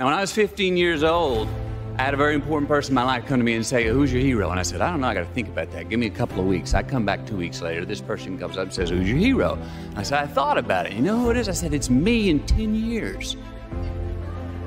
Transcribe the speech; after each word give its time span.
Now, 0.00 0.06
when 0.06 0.14
I 0.14 0.22
was 0.22 0.32
15 0.32 0.78
years 0.78 1.02
old, 1.02 1.46
I 1.98 2.04
had 2.04 2.14
a 2.14 2.16
very 2.16 2.34
important 2.34 2.70
person 2.70 2.92
in 2.92 2.94
my 2.94 3.02
life 3.02 3.26
come 3.26 3.38
to 3.38 3.44
me 3.44 3.54
and 3.54 3.66
say, 3.66 3.86
Who's 3.86 4.10
your 4.10 4.22
hero? 4.22 4.48
And 4.48 4.58
I 4.58 4.62
said, 4.62 4.80
I 4.80 4.90
don't 4.90 5.02
know. 5.02 5.08
I 5.08 5.12
got 5.12 5.26
to 5.26 5.34
think 5.34 5.48
about 5.48 5.70
that. 5.72 5.90
Give 5.90 6.00
me 6.00 6.06
a 6.06 6.10
couple 6.10 6.40
of 6.40 6.46
weeks. 6.46 6.72
I 6.72 6.82
come 6.82 7.04
back 7.04 7.26
two 7.26 7.36
weeks 7.36 7.60
later. 7.60 7.84
This 7.84 8.00
person 8.00 8.38
comes 8.38 8.56
up 8.56 8.62
and 8.62 8.72
says, 8.72 8.88
Who's 8.88 9.06
your 9.06 9.18
hero? 9.18 9.58
And 9.90 9.98
I 9.98 10.02
said, 10.02 10.20
I 10.20 10.26
thought 10.26 10.56
about 10.56 10.86
it. 10.86 10.94
You 10.94 11.02
know 11.02 11.18
who 11.18 11.30
it 11.30 11.36
is? 11.36 11.50
I 11.50 11.52
said, 11.52 11.74
It's 11.74 11.90
me 11.90 12.30
in 12.30 12.40
10 12.46 12.74
years. 12.74 13.36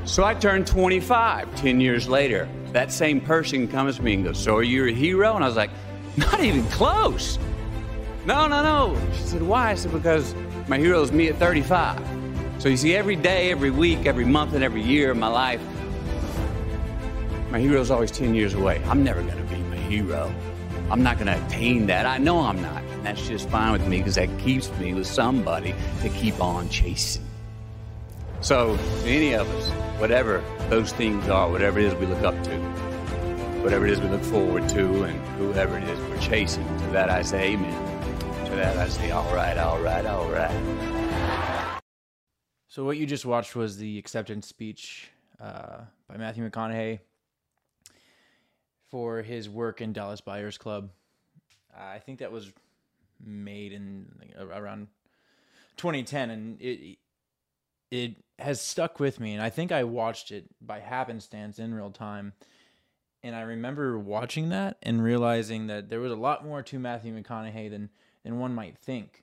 So 0.06 0.24
I 0.24 0.36
turned 0.36 0.68
25 0.68 1.56
10 1.56 1.82
years 1.82 2.08
later. 2.08 2.48
That 2.72 2.92
same 2.92 3.20
person 3.20 3.68
comes 3.68 3.96
to 3.96 4.04
me 4.04 4.14
and 4.14 4.24
goes, 4.24 4.38
So 4.38 4.58
are 4.58 4.62
you 4.62 4.86
a 4.86 4.92
hero? 4.92 5.34
And 5.34 5.44
I 5.44 5.48
was 5.48 5.58
like, 5.58 5.72
Not 6.16 6.42
even 6.42 6.64
close. 6.66 7.40
No, 8.28 8.46
no, 8.48 8.62
no. 8.62 9.02
She 9.14 9.24
said, 9.24 9.42
Why? 9.42 9.72
I 9.72 9.74
said, 9.74 9.94
Because 9.94 10.36
my 10.68 10.78
hero 10.78 11.02
is 11.02 11.12
me 11.12 11.28
at 11.30 11.38
35. 11.38 12.23
So 12.64 12.70
you 12.70 12.78
see, 12.78 12.96
every 12.96 13.18
day, 13.18 13.52
every 13.52 13.72
week, 13.72 14.06
every 14.06 14.24
month, 14.24 14.54
and 14.54 14.64
every 14.64 14.82
year 14.82 15.12
of 15.12 15.18
my 15.18 15.28
life, 15.28 15.60
my 17.52 17.60
hero 17.60 17.82
is 17.82 17.92
always 17.92 18.10
10 18.10 18.34
years 18.36 18.54
away. 18.54 18.82
I'm 18.86 19.04
never 19.04 19.22
going 19.22 19.36
to 19.36 19.54
be 19.54 19.62
my 19.64 19.76
hero. 19.76 20.34
I'm 20.90 21.04
not 21.04 21.18
going 21.18 21.28
to 21.28 21.46
attain 21.46 21.88
that. 21.88 22.06
I 22.06 22.20
know 22.20 22.40
I'm 22.40 22.62
not. 22.62 22.82
And 22.82 23.06
that's 23.06 23.28
just 23.28 23.50
fine 23.50 23.74
with 23.74 23.86
me 23.86 23.98
because 23.98 24.16
that 24.16 24.30
keeps 24.40 24.72
me 24.78 24.94
with 24.94 25.08
somebody 25.08 25.76
to 26.04 26.08
keep 26.08 26.40
on 26.40 26.70
chasing. 26.70 27.26
So, 28.40 28.80
any 29.04 29.34
of 29.34 29.46
us, 29.56 29.70
whatever 30.00 30.42
those 30.70 30.94
things 30.94 31.28
are, 31.28 31.52
whatever 31.52 31.80
it 31.80 31.86
is 31.88 31.96
we 31.96 32.06
look 32.06 32.24
up 32.24 32.42
to, 32.46 32.58
whatever 33.62 33.86
it 33.86 33.92
is 33.92 34.00
we 34.00 34.08
look 34.08 34.24
forward 34.24 34.70
to, 34.70 35.04
and 35.04 35.20
whoever 35.38 35.78
it 35.78 35.84
is 35.84 36.00
we're 36.08 36.18
chasing, 36.22 36.66
to 36.66 36.86
that 36.94 37.10
I 37.10 37.24
say 37.24 37.56
amen. 37.56 38.46
To 38.46 38.56
that 38.56 38.78
I 38.78 38.88
say, 38.88 39.12
all 39.12 39.36
right, 39.36 39.58
all 39.58 39.82
right, 39.82 40.06
all 40.06 40.30
right. 40.30 41.03
So 42.74 42.84
what 42.84 42.98
you 42.98 43.06
just 43.06 43.24
watched 43.24 43.56
was 43.56 43.78
the 43.78 44.00
acceptance 44.00 44.48
speech 44.48 45.12
uh, 45.40 45.82
by 46.10 46.18
Matthew 46.18 46.50
McConaughey 46.50 47.02
for 48.90 49.22
his 49.22 49.48
work 49.48 49.80
in 49.80 49.94
Dallas 49.94 50.22
Buyers 50.22 50.58
Club. 50.58 50.90
I 51.80 52.00
think 52.00 52.18
that 52.18 52.32
was 52.32 52.52
made 53.24 53.74
in 53.74 54.08
around 54.40 54.88
2010, 55.78 56.32
and 56.32 56.60
it 56.60 56.98
it 57.92 58.16
has 58.40 58.60
stuck 58.60 59.00
with 59.00 59.20
me. 59.20 59.34
And 59.34 59.44
I 59.44 59.52
think 59.52 59.72
I 59.72 59.84
watched 59.84 60.32
it 60.32 60.46
by 60.60 60.80
happenstance 60.80 61.60
in 61.60 61.76
real 61.76 61.92
time. 61.92 62.34
And 63.22 63.36
I 63.36 63.42
remember 63.42 64.00
watching 64.00 64.50
that 64.50 64.78
and 64.82 65.04
realizing 65.04 65.68
that 65.68 65.90
there 65.90 66.00
was 66.00 66.12
a 66.12 66.16
lot 66.16 66.44
more 66.44 66.64
to 66.64 66.80
Matthew 66.80 67.14
McConaughey 67.16 67.70
than 67.70 67.92
than 68.24 68.40
one 68.40 68.56
might 68.56 68.80
think 68.80 69.23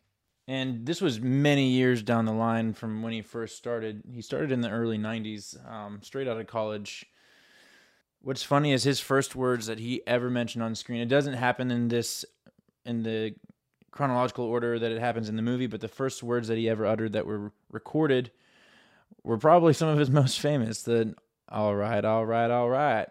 and 0.50 0.84
this 0.84 1.00
was 1.00 1.20
many 1.20 1.68
years 1.68 2.02
down 2.02 2.24
the 2.24 2.32
line 2.32 2.72
from 2.72 3.04
when 3.04 3.12
he 3.12 3.22
first 3.22 3.56
started. 3.56 4.02
He 4.12 4.20
started 4.20 4.50
in 4.50 4.62
the 4.62 4.68
early 4.68 4.98
90s, 4.98 5.56
um, 5.70 6.00
straight 6.02 6.26
out 6.26 6.40
of 6.40 6.48
college. 6.48 7.06
What's 8.20 8.42
funny 8.42 8.72
is 8.72 8.82
his 8.82 8.98
first 8.98 9.36
words 9.36 9.66
that 9.66 9.78
he 9.78 10.02
ever 10.08 10.28
mentioned 10.28 10.64
on 10.64 10.74
screen. 10.74 11.00
It 11.00 11.08
doesn't 11.08 11.34
happen 11.34 11.70
in 11.70 11.86
this, 11.86 12.24
in 12.84 13.04
the 13.04 13.36
chronological 13.92 14.44
order 14.44 14.76
that 14.76 14.90
it 14.90 14.98
happens 14.98 15.28
in 15.28 15.36
the 15.36 15.42
movie, 15.42 15.68
but 15.68 15.80
the 15.80 15.86
first 15.86 16.20
words 16.20 16.48
that 16.48 16.58
he 16.58 16.68
ever 16.68 16.84
uttered 16.84 17.12
that 17.12 17.26
were 17.26 17.52
recorded 17.70 18.32
were 19.22 19.38
probably 19.38 19.72
some 19.72 19.88
of 19.88 19.98
his 19.98 20.10
most 20.22 20.40
famous. 20.40 20.82
The 20.82 21.14
all 21.48 21.76
right, 21.76 22.04
all 22.04 22.26
right, 22.26 22.50
all 22.50 22.68
right 22.68 23.06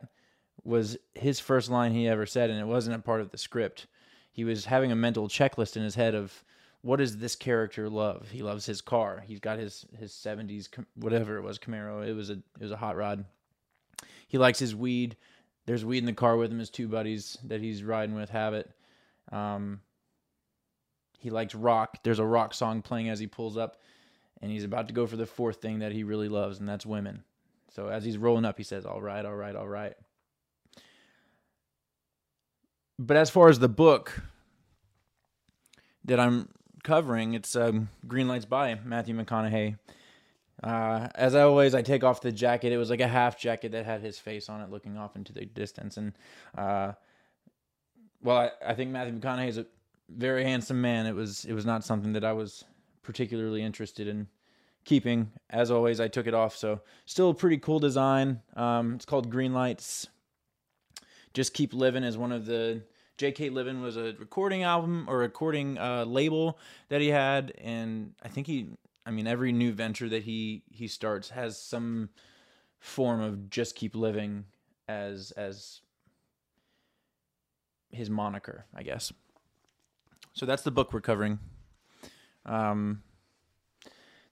was 0.66 0.98
his 1.16 1.40
first 1.40 1.70
line 1.70 1.94
he 1.94 2.06
ever 2.06 2.26
said, 2.26 2.50
and 2.50 2.60
it 2.60 2.67
wasn't 2.67 2.98
a 2.98 3.00
part 3.00 3.22
of 3.22 3.32
the 3.32 3.38
script. 3.38 3.88
He 4.30 4.44
was 4.44 4.66
having 4.66 4.92
a 4.92 4.95
mental 4.95 5.30
checklist 5.30 5.78
in 5.78 5.84
his 5.84 5.95
head 5.95 6.14
of 6.14 6.44
what 6.82 6.98
does 6.98 7.18
this 7.18 7.36
character 7.36 7.90
love? 7.90 8.30
He 8.32 8.42
loves 8.42 8.66
his 8.66 8.82
car. 8.82 9.24
He's 9.26 9.40
got 9.40 9.60
his 9.60 9.86
his 9.98 10.12
70s 10.12 10.70
whatever 10.96 11.38
it 11.38 11.44
was 11.44 11.60
Camaro. 11.60 12.08
It 12.08 12.14
was 12.14 12.30
a 12.30 12.34
it 12.34 12.62
was 12.62 12.72
a 12.72 12.78
hot 12.78 12.96
rod. 12.96 13.26
He 14.28 14.38
likes 14.38 14.60
his 14.60 14.76
weed. 14.76 15.18
There's 15.66 15.86
weed 15.86 16.00
in 16.00 16.06
the 16.06 16.14
car 16.14 16.38
with 16.38 16.52
him. 16.52 16.60
His 16.60 16.70
two 16.70 16.88
buddies 16.88 17.38
that 17.45 17.62
he's 17.62 17.84
riding 17.84 18.16
with 18.16 18.30
have 18.30 18.54
it. 18.54 18.72
Um, 19.32 19.82
he 21.20 21.30
likes 21.30 21.54
rock. 21.54 21.98
There's 22.04 22.20
a 22.20 22.26
rock 22.26 22.54
song 22.54 22.82
playing 22.82 23.10
as 23.10 23.20
he 23.20 23.28
pulls 23.28 23.58
up, 23.58 23.82
and 24.42 24.52
he's 24.52 24.64
about 24.64 24.88
to 24.88 24.94
go 24.94 25.06
for 25.06 25.18
the 25.18 25.26
fourth 25.26 25.58
thing 25.58 25.80
that 25.80 25.92
he 25.92 26.04
really 26.04 26.30
loves, 26.30 26.60
and 26.60 26.68
that's 26.68 26.86
women. 26.86 27.23
So 27.76 27.88
as 27.88 28.04
he's 28.04 28.18
rolling 28.18 28.45
up, 28.45 28.58
he 28.58 28.64
says, 28.64 28.86
"All 28.86 29.02
right, 29.02 29.26
all 29.26 29.36
right, 29.36 29.56
all 29.56 29.68
right." 29.68 29.95
But 32.98 33.18
as 33.18 33.30
far 33.30 33.50
as 33.50 33.60
the 33.60 33.70
book 33.70 34.22
that 36.06 36.20
I'm 36.20 36.50
covering. 36.84 37.34
It's 37.34 37.56
um, 37.56 37.90
Green 38.08 38.28
Lights 38.28 38.45
by 38.45 38.80
Matthew 38.84 39.16
McConaughey. 39.16 39.78
Uh, 40.64 41.08
as 41.16 41.36
always, 41.36 41.73
I 41.73 41.82
take 41.82 42.04
off 42.04 42.22
the 42.22 42.32
jacket. 42.32 42.73
It 42.73 42.78
was 42.78 42.90
like 42.90 43.00
a 43.00 43.08
half 43.08 43.40
jacket 43.40 43.72
that 43.72 43.86
had 43.86 44.02
his 44.02 44.20
face 44.20 44.50
on 44.50 44.62
it, 44.62 44.70
looking 44.70 44.98
off 44.98 45.16
into 45.16 45.32
the 45.32 45.45
distance. 45.45 45.98
And 45.98 46.14
uh, 46.58 46.94
well, 48.22 48.38
I, 48.38 48.52
I 48.68 48.73
think 48.73 48.92
Matthew 48.92 49.18
McConaughey 49.18 49.48
is 49.48 49.58
a 49.58 49.66
very 50.10 50.44
handsome 50.44 50.82
man. 50.82 51.06
It 51.06 51.16
was 51.16 51.45
it 51.45 51.54
was 51.54 51.66
not 51.66 51.84
something 51.84 52.14
that 52.14 52.23
I 52.23 52.34
was 52.34 52.66
particularly 53.04 53.62
interested 53.62 54.08
in 54.08 54.28
keeping. 54.84 55.32
As 55.50 55.72
always, 55.72 56.00
I 56.00 56.08
took 56.08 56.28
it 56.28 56.34
off. 56.34 56.56
So 56.56 56.82
still 57.06 57.30
a 57.30 57.34
pretty 57.34 57.58
cool 57.58 57.80
design. 57.80 58.42
Um, 58.56 58.95
it's 58.95 59.06
called 59.06 59.30
Green 59.30 59.54
Lights. 59.54 60.08
Just 61.34 61.54
keep 61.54 61.73
living 61.73 62.04
is 62.04 62.18
one 62.18 62.32
of 62.32 62.45
the 62.45 62.82
J.K. 63.20 63.50
Livin 63.50 63.82
was 63.82 63.98
a 63.98 64.16
recording 64.18 64.64
album 64.64 65.06
or 65.10 65.18
recording 65.18 65.78
uh, 65.78 66.06
label 66.06 66.58
that 66.88 67.02
he 67.02 67.10
had, 67.10 67.52
and 67.62 68.14
I 68.24 68.30
think 68.30 68.48
he, 68.48 68.70
I 69.06 69.12
mean, 69.12 69.28
every 69.28 69.52
new 69.52 69.74
venture 69.74 70.08
that 70.08 70.24
he 70.24 70.64
he 70.72 70.88
starts 70.88 71.30
has 71.32 71.62
some 71.62 72.12
form 72.80 73.20
of 73.20 73.50
just 73.50 73.76
keep 73.76 73.94
living 73.94 74.46
as 74.88 75.32
as 75.32 75.82
his 77.92 78.10
moniker, 78.10 78.64
I 78.74 78.84
guess. 78.84 79.12
So 80.32 80.46
that's 80.46 80.64
the 80.64 80.72
book 80.72 80.94
we're 80.94 81.02
covering. 81.02 81.40
Um, 82.46 83.04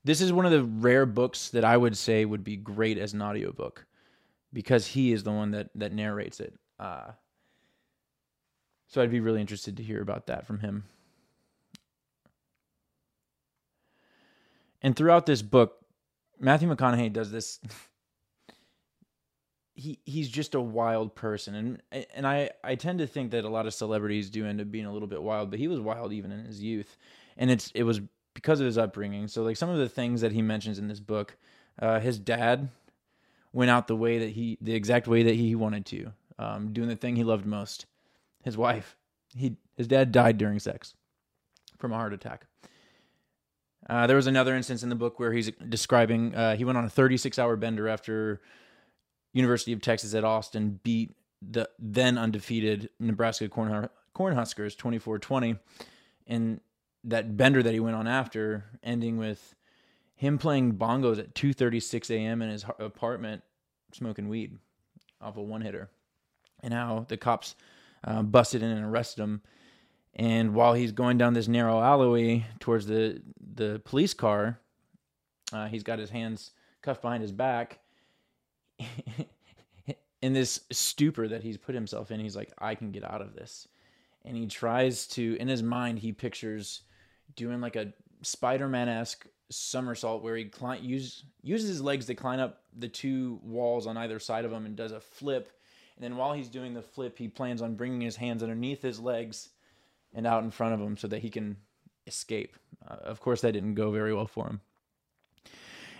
this 0.05 0.21
is 0.21 0.31
one 0.31 0.45
of 0.45 0.53
the 0.53 0.63
rare 0.63 1.05
books 1.05 1.49
that 1.49 1.65
I 1.65 1.75
would 1.75 1.97
say 1.97 2.23
would 2.23 2.45
be 2.45 2.55
great 2.55 2.97
as 2.97 3.11
an 3.11 3.21
audiobook 3.21 3.85
because 4.53 4.87
he 4.87 5.11
is 5.11 5.23
the 5.23 5.33
one 5.33 5.51
that 5.51 5.71
that 5.75 5.91
narrates 5.91 6.39
it. 6.39 6.53
Uh, 6.79 7.11
so 8.87 9.01
I'd 9.01 9.11
be 9.11 9.19
really 9.19 9.41
interested 9.41 9.77
to 9.77 9.83
hear 9.83 10.01
about 10.01 10.27
that 10.27 10.47
from 10.47 10.59
him. 10.59 10.85
And 14.81 14.95
throughout 14.95 15.25
this 15.25 15.41
book, 15.41 15.85
Matthew 16.39 16.73
McConaughey 16.73 17.11
does 17.11 17.31
this. 17.31 17.59
he 19.73 19.99
he's 20.05 20.29
just 20.29 20.55
a 20.55 20.61
wild 20.61 21.15
person, 21.15 21.81
and 21.91 22.05
and 22.13 22.25
I 22.25 22.51
I 22.63 22.75
tend 22.75 22.99
to 22.99 23.07
think 23.07 23.31
that 23.31 23.43
a 23.43 23.49
lot 23.49 23.67
of 23.67 23.73
celebrities 23.73 24.29
do 24.29 24.45
end 24.45 24.61
up 24.61 24.71
being 24.71 24.85
a 24.85 24.93
little 24.93 25.07
bit 25.07 25.21
wild, 25.21 25.49
but 25.49 25.59
he 25.59 25.67
was 25.67 25.79
wild 25.79 26.13
even 26.13 26.31
in 26.31 26.45
his 26.45 26.61
youth, 26.61 26.97
and 27.37 27.51
it's 27.51 27.71
it 27.73 27.83
was 27.83 27.99
because 28.33 28.59
of 28.59 28.65
his 28.65 28.77
upbringing. 28.77 29.27
So 29.27 29.43
like 29.43 29.57
some 29.57 29.69
of 29.69 29.77
the 29.77 29.89
things 29.89 30.21
that 30.21 30.31
he 30.31 30.41
mentions 30.41 30.79
in 30.79 30.87
this 30.87 30.99
book, 30.99 31.35
uh, 31.79 31.99
his 31.99 32.19
dad 32.19 32.69
went 33.51 33.71
out 33.71 33.87
the 33.87 33.95
way 33.95 34.19
that 34.19 34.29
he 34.29 34.57
the 34.61 34.75
exact 34.75 35.07
way 35.07 35.23
that 35.23 35.35
he 35.35 35.55
wanted 35.55 35.85
to, 35.87 36.13
um, 36.39 36.71
doing 36.71 36.87
the 36.87 36.95
thing 36.95 37.15
he 37.15 37.23
loved 37.23 37.45
most 37.45 37.87
his 38.47 38.57
wife. 38.57 38.97
He 39.35 39.57
his 39.75 39.87
dad 39.87 40.11
died 40.11 40.37
during 40.39 40.57
sex 40.57 40.95
from 41.77 41.91
a 41.91 41.95
heart 41.95 42.13
attack. 42.13 42.47
Uh, 43.87 44.07
there 44.07 44.15
was 44.15 44.25
another 44.25 44.55
instance 44.55 44.81
in 44.81 44.89
the 44.89 44.95
book 44.95 45.19
where 45.19 45.31
he's 45.31 45.51
describing 45.69 46.33
uh, 46.33 46.55
he 46.55 46.65
went 46.65 46.77
on 46.77 46.85
a 46.85 46.89
36 46.89 47.37
hour 47.37 47.55
bender 47.55 47.87
after 47.87 48.41
University 49.33 49.73
of 49.73 49.81
Texas 49.81 50.15
at 50.15 50.23
Austin 50.23 50.79
beat 50.81 51.15
the 51.41 51.69
then 51.77 52.17
undefeated 52.17 52.89
Nebraska 52.99 53.47
Corn 53.47 53.89
Cornhuskers 54.15 54.75
24-20 54.75 55.59
and 56.25 56.59
that 57.03 57.37
bender 57.37 57.61
that 57.61 57.73
he 57.73 57.79
went 57.79 57.95
on 57.95 58.07
after 58.07 58.65
ending 58.81 59.17
with 59.17 59.55
him 60.15 60.39
playing 60.39 60.73
bongos 60.73 61.19
at 61.19 61.35
2:36 61.35 62.09
a.m. 62.09 62.41
in 62.41 62.49
his 62.49 62.65
apartment 62.79 63.43
smoking 63.93 64.27
weed 64.27 64.57
off 65.21 65.37
a 65.37 65.41
one 65.41 65.61
hitter 65.61 65.89
and 66.61 66.73
how 66.73 67.05
the 67.09 67.17
cops 67.17 67.55
uh, 68.03 68.21
busted 68.23 68.63
in 68.63 68.69
and 68.69 68.85
arrested 68.85 69.21
him. 69.21 69.41
And 70.15 70.53
while 70.53 70.73
he's 70.73 70.91
going 70.91 71.17
down 71.17 71.33
this 71.33 71.47
narrow 71.47 71.79
alleyway 71.79 72.45
towards 72.59 72.87
the 72.87 73.21
the 73.55 73.81
police 73.85 74.13
car, 74.13 74.59
uh, 75.53 75.67
he's 75.67 75.83
got 75.83 75.99
his 75.99 76.09
hands 76.09 76.51
cuffed 76.81 77.01
behind 77.01 77.21
his 77.21 77.31
back. 77.31 77.79
in 80.21 80.33
this 80.33 80.61
stupor 80.71 81.27
that 81.27 81.43
he's 81.43 81.57
put 81.57 81.75
himself 81.75 82.11
in, 82.11 82.19
he's 82.19 82.35
like, 82.35 82.51
I 82.57 82.75
can 82.75 82.91
get 82.91 83.03
out 83.03 83.21
of 83.21 83.33
this. 83.33 83.67
And 84.25 84.35
he 84.35 84.47
tries 84.47 85.07
to, 85.07 85.37
in 85.39 85.47
his 85.47 85.63
mind, 85.63 85.99
he 85.99 86.11
pictures 86.11 86.81
doing 87.35 87.61
like 87.61 87.75
a 87.75 87.93
Spider 88.23 88.67
Man 88.67 88.89
esque 88.89 89.25
somersault 89.49 90.23
where 90.23 90.35
he 90.35 90.45
climb, 90.45 90.83
use, 90.83 91.23
uses 91.43 91.69
his 91.69 91.81
legs 91.81 92.05
to 92.07 92.15
climb 92.15 92.39
up 92.39 92.63
the 92.77 92.87
two 92.87 93.39
walls 93.43 93.87
on 93.87 93.95
either 93.97 94.19
side 94.19 94.43
of 94.43 94.51
him 94.51 94.65
and 94.65 94.75
does 94.75 94.91
a 94.91 94.99
flip 94.99 95.51
and 95.97 96.03
then 96.03 96.15
while 96.15 96.33
he's 96.33 96.47
doing 96.47 96.75
the 96.75 96.83
flip, 96.83 97.17
he 97.17 97.27
plans 97.27 97.61
on 97.61 97.73
bringing 97.73 98.01
his 98.01 98.15
hands 98.15 98.43
underneath 98.43 98.83
his 98.83 98.99
legs 98.99 99.49
and 100.13 100.27
out 100.27 100.43
in 100.43 100.51
front 100.51 100.75
of 100.75 100.79
him 100.79 100.95
so 100.95 101.07
that 101.07 101.23
he 101.23 101.29
can 101.29 101.57
escape. 102.05 102.55
Uh, 102.87 102.97
of 103.03 103.19
course, 103.19 103.41
that 103.41 103.53
didn't 103.53 103.73
go 103.73 103.89
very 103.89 104.13
well 104.13 104.27
for 104.27 104.45
him. 104.45 104.61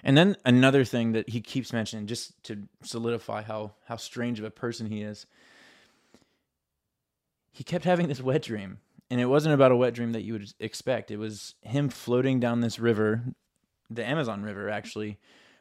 And 0.03 0.15
then 0.15 0.37
another 0.45 0.85
thing 0.85 1.13
that 1.13 1.29
he 1.29 1.41
keeps 1.41 1.73
mentioning, 1.73 2.05
just 2.05 2.41
to 2.43 2.67
solidify 2.83 3.41
how 3.41 3.73
how 3.85 3.97
strange 3.97 4.37
of 4.37 4.45
a 4.45 4.51
person 4.51 4.85
he 4.85 5.01
is, 5.01 5.25
he 7.51 7.63
kept 7.63 7.83
having 7.83 8.07
this 8.07 8.21
wet 8.21 8.43
dream, 8.43 8.77
and 9.09 9.19
it 9.19 9.25
wasn't 9.25 9.55
about 9.55 9.71
a 9.71 9.75
wet 9.75 9.95
dream 9.95 10.11
that 10.11 10.21
you 10.21 10.33
would 10.33 10.53
expect. 10.59 11.09
It 11.09 11.17
was 11.17 11.55
him 11.61 11.89
floating 11.89 12.39
down 12.39 12.61
this 12.61 12.77
river, 12.77 13.23
the 13.89 14.05
Amazon 14.05 14.43
River, 14.43 14.69
actually, 14.69 15.17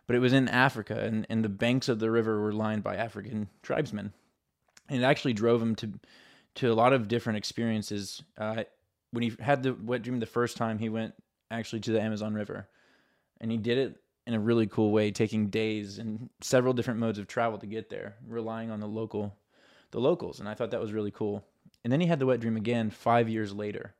but 0.07 0.15
it 0.15 0.21
was 0.21 0.35
in 0.35 0.49
Africa, 0.49 1.01
and, 1.01 1.27
and 1.31 1.43
the 1.43 1.49
banks 1.49 1.89
of 1.89 1.99
the 1.99 2.11
river 2.11 2.39
were 2.39 2.53
lined 2.53 2.85
by 2.85 2.97
African 2.97 3.49
tribesmen, 3.63 4.13
and 4.89 5.03
it 5.03 5.05
actually 5.05 5.33
drove 5.33 5.61
him 5.61 5.75
to 5.77 5.93
to 6.57 6.73
a 6.73 6.75
lot 6.75 6.93
of 6.93 7.09
different 7.09 7.37
experiences. 7.37 8.23
Uh, 8.39 8.65
when 9.11 9.23
he 9.23 9.33
had 9.41 9.63
the 9.63 9.75
wet 9.75 10.03
dream 10.03 10.21
the 10.21 10.27
first 10.27 10.57
time, 10.57 10.79
he 10.79 10.89
went 10.89 11.15
actually 11.51 11.81
to 11.81 11.93
the 11.93 12.01
Amazon 12.01 12.35
River, 12.35 12.69
and 13.41 13.51
he 13.51 13.57
did 13.57 13.79
it 13.79 13.97
in 14.27 14.35
a 14.35 14.41
really 14.41 14.67
cool 14.67 14.91
way, 14.91 15.11
taking 15.11 15.49
days 15.49 15.99
and 15.99 16.29
several 16.41 16.73
different 16.73 16.99
modes 16.99 17.19
of 17.19 17.29
travel 17.29 17.59
to 17.59 17.67
get 17.67 17.89
there, 17.91 18.17
relying 18.27 18.71
on 18.71 18.81
the 18.81 18.89
local 18.89 19.37
the 19.93 20.01
locals, 20.01 20.41
and 20.41 20.49
I 20.49 20.55
thought 20.55 20.73
that 20.73 20.81
was 20.81 20.93
really 20.93 21.13
cool. 21.13 21.45
And 21.85 21.93
then 21.93 22.01
he 22.01 22.09
had 22.09 22.19
the 22.19 22.27
wet 22.27 22.41
dream 22.41 22.57
again 22.57 22.91
five 22.91 23.29
years 23.29 23.53
later. 23.53 23.95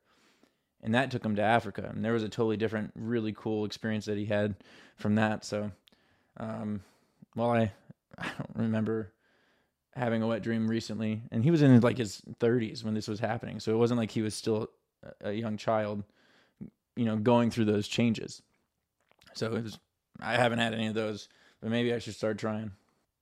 And 0.83 0.93
that 0.93 1.09
took 1.09 1.25
him 1.25 1.35
to 1.37 1.41
Africa. 1.41 1.89
And 1.93 2.03
there 2.03 2.13
was 2.13 2.23
a 2.23 2.29
totally 2.29 2.57
different, 2.57 2.91
really 2.95 3.33
cool 3.33 3.65
experience 3.65 4.05
that 4.05 4.17
he 4.17 4.25
had 4.25 4.55
from 4.97 5.15
that. 5.15 5.43
So, 5.43 5.71
um, 6.37 6.81
well, 7.35 7.51
I, 7.51 7.71
I 8.17 8.27
don't 8.27 8.51
remember 8.55 9.13
having 9.97 10.21
a 10.21 10.27
wet 10.27 10.43
dream 10.43 10.67
recently. 10.67 11.23
And 11.31 11.43
he 11.43 11.51
was 11.51 11.61
in 11.61 11.79
like 11.81 11.97
his 11.97 12.21
30s 12.39 12.83
when 12.83 12.93
this 12.93 13.07
was 13.07 13.19
happening. 13.19 13.59
So 13.59 13.73
it 13.73 13.77
wasn't 13.77 13.99
like 13.99 14.11
he 14.11 14.21
was 14.21 14.35
still 14.35 14.69
a 15.21 15.31
young 15.31 15.57
child, 15.57 16.03
you 16.95 17.05
know, 17.05 17.17
going 17.17 17.51
through 17.51 17.65
those 17.65 17.87
changes. 17.87 18.41
So 19.33 19.53
it 19.55 19.63
was, 19.63 19.79
I 20.21 20.35
haven't 20.35 20.59
had 20.59 20.73
any 20.73 20.87
of 20.87 20.93
those, 20.93 21.29
but 21.61 21.71
maybe 21.71 21.93
I 21.93 21.99
should 21.99 22.15
start 22.15 22.37
trying. 22.37 22.71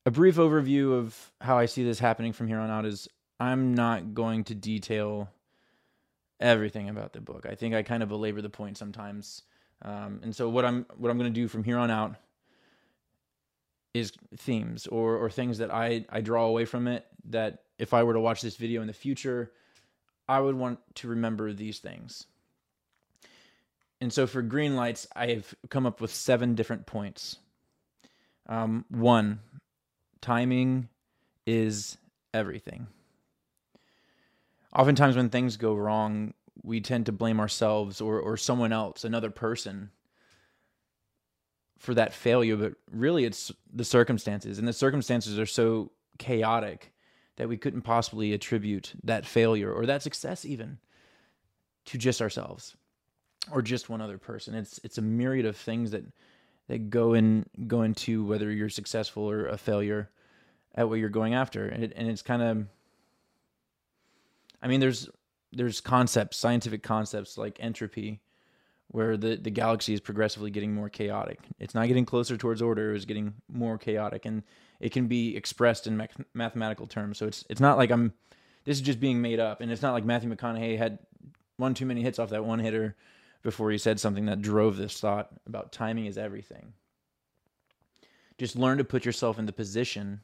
A 0.06 0.12
brief 0.12 0.36
overview 0.36 0.94
of 0.94 1.31
how 1.42 1.57
I 1.57 1.66
see 1.66 1.83
this 1.83 2.00
happening 2.00 2.33
from 2.33 2.48
here 2.48 2.60
on 2.60 2.69
out 2.69 2.86
is 2.86 3.07
I'm 3.39 3.74
not 3.74 4.13
going 4.13 4.44
to 4.45 4.56
detail 4.56 5.30
everything 6.39 6.89
about 6.89 7.13
the 7.13 7.22
book. 7.22 7.45
I 7.50 7.56
think 7.56 7.74
I 7.74 7.83
kind 7.83 8.04
of 8.04 8.10
belabor 8.10 8.42
the 8.42 8.50
point 8.50 8.77
sometimes. 8.77 9.44
Um, 9.81 10.19
and 10.24 10.36
so 10.36 10.48
what 10.50 10.63
I'm 10.63 10.86
what 10.98 11.10
I'm 11.10 11.18
going 11.18 11.33
to 11.33 11.39
do 11.39 11.48
from 11.48 11.63
here 11.63 11.77
on 11.77 11.92
out 11.92 12.16
is 13.95 14.12
themes 14.38 14.88
or 14.88 15.18
or 15.18 15.30
things 15.30 15.57
that 15.57 15.74
I 15.74 16.06
I 16.09 16.21
draw 16.21 16.45
away 16.45 16.65
from 16.65 16.88
it 16.88 17.06
that 17.30 17.63
if 17.80 17.94
I 17.94 18.03
were 18.03 18.13
to 18.13 18.19
watch 18.19 18.42
this 18.42 18.57
video 18.57 18.81
in 18.81 18.88
the 18.88 18.94
future, 18.94 19.51
I 20.27 20.39
would 20.39 20.56
want 20.56 20.80
to 20.95 21.07
remember 21.07 21.53
these 21.53 21.80
things. 21.80 22.25
And 24.01 24.12
so 24.13 24.27
for 24.27 24.42
green 24.42 24.75
lights, 24.75 25.07
I 25.15 25.27
have 25.27 25.56
come 25.69 25.86
up 25.86 26.01
with 26.01 26.13
seven 26.13 26.53
different 26.56 26.86
points. 26.86 27.38
Um, 28.47 28.86
one, 28.89 29.39
timing 30.21 30.89
is 31.48 31.98
everything 32.33 32.88
oftentimes 34.75 35.15
when 35.15 35.30
things 35.30 35.57
go 35.57 35.74
wrong, 35.74 36.33
we 36.62 36.81
tend 36.81 37.06
to 37.06 37.12
blame 37.12 37.39
ourselves 37.39 38.01
or, 38.01 38.19
or 38.19 38.38
someone 38.38 38.74
else, 38.74 39.03
another 39.03 39.30
person, 39.30 39.91
for 41.86 41.94
that 41.94 42.14
failure. 42.14 42.56
But 42.56 42.74
really, 42.92 43.26
it's 43.26 43.52
the 43.74 43.86
circumstances. 43.86 44.60
And 44.60 44.68
the 44.68 44.74
circumstances 44.74 45.40
are 45.40 45.46
so 45.46 45.92
chaotic 46.18 46.92
that 47.38 47.50
we 47.50 47.58
couldn't 47.58 47.82
possibly 47.82 48.34
attribute 48.34 48.94
that 49.04 49.26
failure 49.26 49.72
or 49.72 49.86
that 49.86 50.02
success 50.02 50.46
even 50.46 50.78
to 51.86 51.98
just 51.98 52.22
ourselves 52.22 52.76
or 53.52 53.62
just 53.62 53.90
one 53.90 54.02
other 54.02 54.18
person. 54.18 54.56
It's 54.56 54.80
it's 54.84 54.98
a 54.98 55.02
myriad 55.02 55.46
of 55.46 55.56
things 55.56 55.92
that 55.92 56.04
that 56.68 56.90
go 56.90 57.14
in 57.14 57.46
go 57.68 57.84
into 57.84 58.26
whether 58.26 58.52
you're 58.52 58.70
successful 58.70 59.30
or 59.30 59.48
a 59.48 59.58
failure 59.58 60.10
at 60.74 60.90
what 60.90 61.00
you're 61.00 61.10
going 61.10 61.34
after. 61.34 61.68
And, 61.68 61.84
it, 61.84 61.94
and 61.96 62.10
it's 62.10 62.22
kind 62.22 62.42
of 62.42 62.66
I 64.62 64.68
mean, 64.68 64.80
there's 64.80 65.10
there's 65.54 65.80
concepts, 65.80 66.38
scientific 66.38 66.84
concepts 66.84 67.38
like 67.38 67.58
entropy, 67.60 68.20
where 68.90 69.18
the 69.18 69.36
the 69.36 69.50
galaxy 69.50 69.94
is 69.94 70.00
progressively 70.00 70.52
getting 70.52 70.74
more 70.74 70.90
chaotic. 70.90 71.40
It's 71.60 71.76
not 71.76 71.88
getting 71.88 72.06
closer 72.06 72.38
towards 72.38 72.62
order; 72.62 72.94
it's 72.94 73.06
getting 73.06 73.34
more 73.52 73.78
chaotic, 73.78 74.26
and 74.26 74.44
it 74.80 74.92
can 74.92 75.08
be 75.08 75.36
expressed 75.36 75.88
in 75.88 76.02
mathematical 76.34 76.88
terms. 76.88 77.18
So 77.18 77.28
it's 77.28 77.46
it's 77.50 77.62
not 77.62 77.78
like 77.78 77.92
I'm 77.92 78.14
this 78.64 78.78
is 78.78 78.82
just 78.82 79.00
being 79.00 79.22
made 79.22 79.40
up, 79.40 79.62
and 79.62 79.72
it's 79.72 79.82
not 79.82 79.94
like 79.94 80.06
Matthew 80.06 80.34
McConaughey 80.34 80.78
had 80.78 81.00
one 81.58 81.74
too 81.74 81.86
many 81.86 82.02
hits 82.02 82.20
off 82.20 82.30
that 82.30 82.46
one 82.46 82.60
hitter 82.60 82.96
before 83.42 83.72
he 83.72 83.78
said 83.78 84.00
something 84.00 84.26
that 84.26 84.42
drove 84.42 84.76
this 84.76 85.00
thought 85.00 85.30
about 85.46 85.72
timing 85.72 86.06
is 86.06 86.18
everything. 86.18 86.74
Just 88.38 88.56
learn 88.56 88.80
to 88.80 88.84
put 88.84 89.06
yourself 89.06 89.40
in 89.40 89.46
the 89.46 89.54
position 89.54 90.20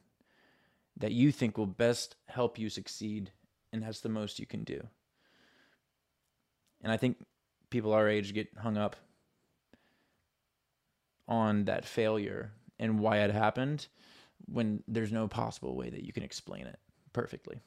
that 0.98 1.12
you 1.14 1.32
think 1.32 1.58
will 1.58 1.68
best 1.68 2.16
help 2.28 2.60
you 2.60 2.70
succeed 2.70 3.32
and 3.72 3.84
that's 3.84 4.02
the 4.02 4.10
most 4.10 4.40
you 4.40 4.46
can 4.46 4.64
do. 4.64 4.82
And 6.82 6.92
I 6.92 6.98
think 6.98 7.18
people 7.72 7.94
our 7.94 8.08
age 8.08 8.34
get 8.34 8.50
hung 8.58 8.78
up 8.78 8.96
on 11.28 11.66
that 11.66 11.86
failure 11.86 12.52
and 12.80 13.00
why 13.00 13.20
it 13.20 13.32
happened 13.32 13.88
when 14.46 14.84
there's 14.88 15.12
no 15.12 15.28
possible 15.28 15.76
way 15.76 15.90
that 15.90 16.04
you 16.04 16.14
can 16.14 16.24
explain 16.24 16.68
it 16.68 16.78
perfectly. 17.14 17.60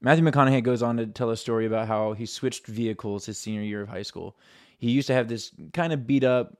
Matthew 0.00 0.24
McConaughey 0.24 0.62
goes 0.62 0.82
on 0.82 0.96
to 0.98 1.06
tell 1.06 1.30
a 1.30 1.36
story 1.36 1.66
about 1.66 1.88
how 1.88 2.12
he 2.12 2.26
switched 2.26 2.66
vehicles 2.66 3.26
his 3.26 3.38
senior 3.38 3.62
year 3.62 3.82
of 3.82 3.88
high 3.88 4.02
school. 4.02 4.36
He 4.78 4.90
used 4.90 5.06
to 5.08 5.14
have 5.14 5.28
this 5.28 5.52
kind 5.72 5.92
of 5.92 6.06
beat 6.06 6.24
up, 6.24 6.56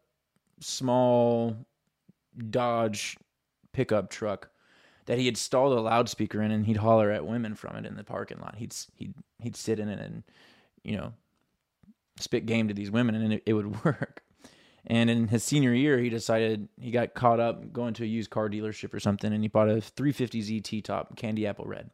small 0.60 1.56
Dodge 2.50 3.16
pickup 3.72 4.10
truck 4.10 4.50
that 5.04 5.18
he 5.18 5.26
had 5.26 5.36
stalled 5.36 5.78
a 5.78 5.80
loudspeaker 5.80 6.42
in 6.42 6.50
and 6.50 6.66
he'd 6.66 6.78
holler 6.78 7.10
at 7.10 7.26
women 7.26 7.54
from 7.54 7.76
it 7.76 7.86
in 7.86 7.96
the 7.96 8.04
parking 8.04 8.38
lot. 8.40 8.56
He'd 8.56 8.74
he'd 8.96 9.14
he'd 9.38 9.56
sit 9.56 9.78
in 9.78 9.88
it 9.88 10.00
and 10.00 10.22
you 10.82 10.96
know 10.96 11.12
spit 12.18 12.46
game 12.46 12.68
to 12.68 12.74
these 12.74 12.90
women 12.90 13.14
and 13.14 13.32
it, 13.32 13.42
it 13.46 13.52
would 13.52 13.84
work. 13.84 14.22
And 14.88 15.10
in 15.10 15.28
his 15.28 15.42
senior 15.42 15.74
year, 15.74 15.98
he 15.98 16.08
decided 16.08 16.68
he 16.80 16.92
got 16.92 17.14
caught 17.14 17.40
up 17.40 17.72
going 17.72 17.94
to 17.94 18.04
a 18.04 18.06
used 18.06 18.30
car 18.30 18.48
dealership 18.48 18.94
or 18.94 19.00
something, 19.00 19.32
and 19.32 19.42
he 19.42 19.48
bought 19.48 19.68
a 19.68 19.74
350Z 19.74 20.62
T 20.62 20.80
top 20.80 21.16
candy 21.16 21.44
apple 21.46 21.64
red. 21.64 21.90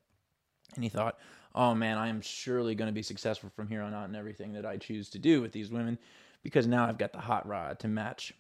And 0.75 0.85
he 0.85 0.91
thought, 0.91 1.19
"Oh 1.55 1.75
man, 1.75 1.97
I 1.97 2.09
am 2.09 2.21
surely 2.21 2.75
going 2.75 2.89
to 2.89 2.95
be 2.95 3.03
successful 3.03 3.51
from 3.57 3.69
here 3.69 3.81
on 3.81 3.95
out 3.95 4.11
in 4.11 4.15
everything 4.15 4.53
that 4.53 4.67
I 4.67 4.77
choose 4.77 5.09
to 5.11 5.19
do 5.19 5.41
with 5.41 5.53
these 5.53 5.71
women, 5.71 5.99
because 6.43 6.67
now 6.67 6.85
I've 6.87 6.99
got 6.99 7.15
the 7.15 7.21
hot 7.21 7.49
rod 7.49 7.79
to 7.79 7.89
match." 7.89 8.35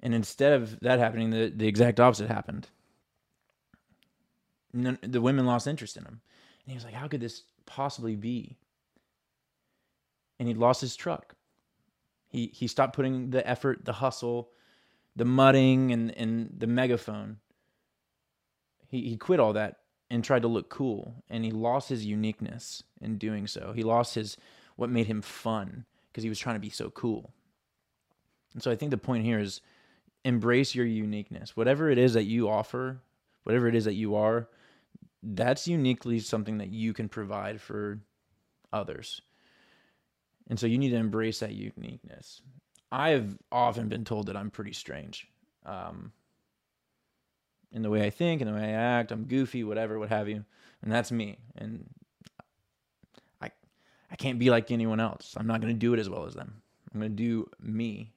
And 0.00 0.14
instead 0.14 0.52
of 0.52 0.78
that 0.80 1.00
happening, 1.00 1.30
the, 1.30 1.52
the 1.52 1.66
exact 1.66 1.98
opposite 1.98 2.28
happened 2.28 2.68
the 4.72 5.20
women 5.20 5.46
lost 5.46 5.66
interest 5.66 5.96
in 5.96 6.04
him. 6.04 6.20
And 6.64 6.72
he 6.72 6.74
was 6.74 6.84
like, 6.84 6.94
how 6.94 7.08
could 7.08 7.20
this 7.20 7.42
possibly 7.66 8.16
be? 8.16 8.56
And 10.38 10.48
he 10.48 10.54
lost 10.54 10.80
his 10.80 10.96
truck. 10.96 11.34
He 12.28 12.50
he 12.54 12.66
stopped 12.66 12.94
putting 12.94 13.30
the 13.30 13.46
effort, 13.48 13.84
the 13.84 13.94
hustle, 13.94 14.50
the 15.16 15.24
mudding 15.24 15.92
and, 15.92 16.16
and 16.16 16.54
the 16.56 16.66
megaphone. 16.66 17.38
He 18.86 19.08
he 19.08 19.16
quit 19.16 19.40
all 19.40 19.54
that 19.54 19.78
and 20.10 20.24
tried 20.24 20.42
to 20.42 20.48
look 20.48 20.70
cool 20.70 21.22
and 21.28 21.44
he 21.44 21.50
lost 21.50 21.88
his 21.88 22.04
uniqueness 22.04 22.82
in 23.00 23.18
doing 23.18 23.46
so. 23.46 23.72
He 23.74 23.82
lost 23.82 24.14
his 24.14 24.36
what 24.76 24.90
made 24.90 25.06
him 25.06 25.22
fun 25.22 25.84
because 26.10 26.22
he 26.22 26.28
was 26.28 26.38
trying 26.38 26.56
to 26.56 26.60
be 26.60 26.70
so 26.70 26.90
cool. 26.90 27.32
And 28.54 28.62
so 28.62 28.70
I 28.70 28.76
think 28.76 28.90
the 28.90 28.98
point 28.98 29.24
here 29.24 29.38
is 29.38 29.60
embrace 30.24 30.74
your 30.74 30.86
uniqueness. 30.86 31.56
Whatever 31.56 31.90
it 31.90 31.98
is 31.98 32.14
that 32.14 32.24
you 32.24 32.48
offer, 32.48 33.00
whatever 33.44 33.68
it 33.68 33.74
is 33.74 33.84
that 33.84 33.94
you 33.94 34.14
are, 34.14 34.48
that's 35.22 35.68
uniquely 35.68 36.20
something 36.20 36.58
that 36.58 36.70
you 36.70 36.92
can 36.92 37.08
provide 37.08 37.60
for 37.60 38.00
others. 38.72 39.20
And 40.48 40.58
so 40.58 40.66
you 40.66 40.78
need 40.78 40.90
to 40.90 40.96
embrace 40.96 41.40
that 41.40 41.52
uniqueness. 41.52 42.40
I 42.90 43.10
have 43.10 43.36
often 43.52 43.88
been 43.88 44.04
told 44.04 44.26
that 44.26 44.36
I'm 44.36 44.50
pretty 44.50 44.72
strange 44.72 45.28
um, 45.66 46.12
in 47.70 47.82
the 47.82 47.90
way 47.90 48.04
I 48.04 48.10
think, 48.10 48.40
in 48.40 48.48
the 48.48 48.54
way 48.54 48.64
I 48.64 48.70
act. 48.70 49.12
I'm 49.12 49.24
goofy, 49.24 49.62
whatever, 49.62 49.98
what 49.98 50.08
have 50.08 50.28
you. 50.28 50.44
And 50.82 50.90
that's 50.90 51.12
me. 51.12 51.38
And 51.56 51.88
I, 53.42 53.50
I 54.10 54.16
can't 54.16 54.38
be 54.38 54.48
like 54.48 54.70
anyone 54.70 55.00
else. 55.00 55.34
I'm 55.36 55.46
not 55.46 55.60
going 55.60 55.72
to 55.72 55.78
do 55.78 55.92
it 55.92 56.00
as 56.00 56.08
well 56.08 56.24
as 56.24 56.34
them. 56.34 56.62
I'm 56.92 57.00
going 57.00 57.12
to 57.12 57.16
do 57.16 57.50
me 57.60 58.12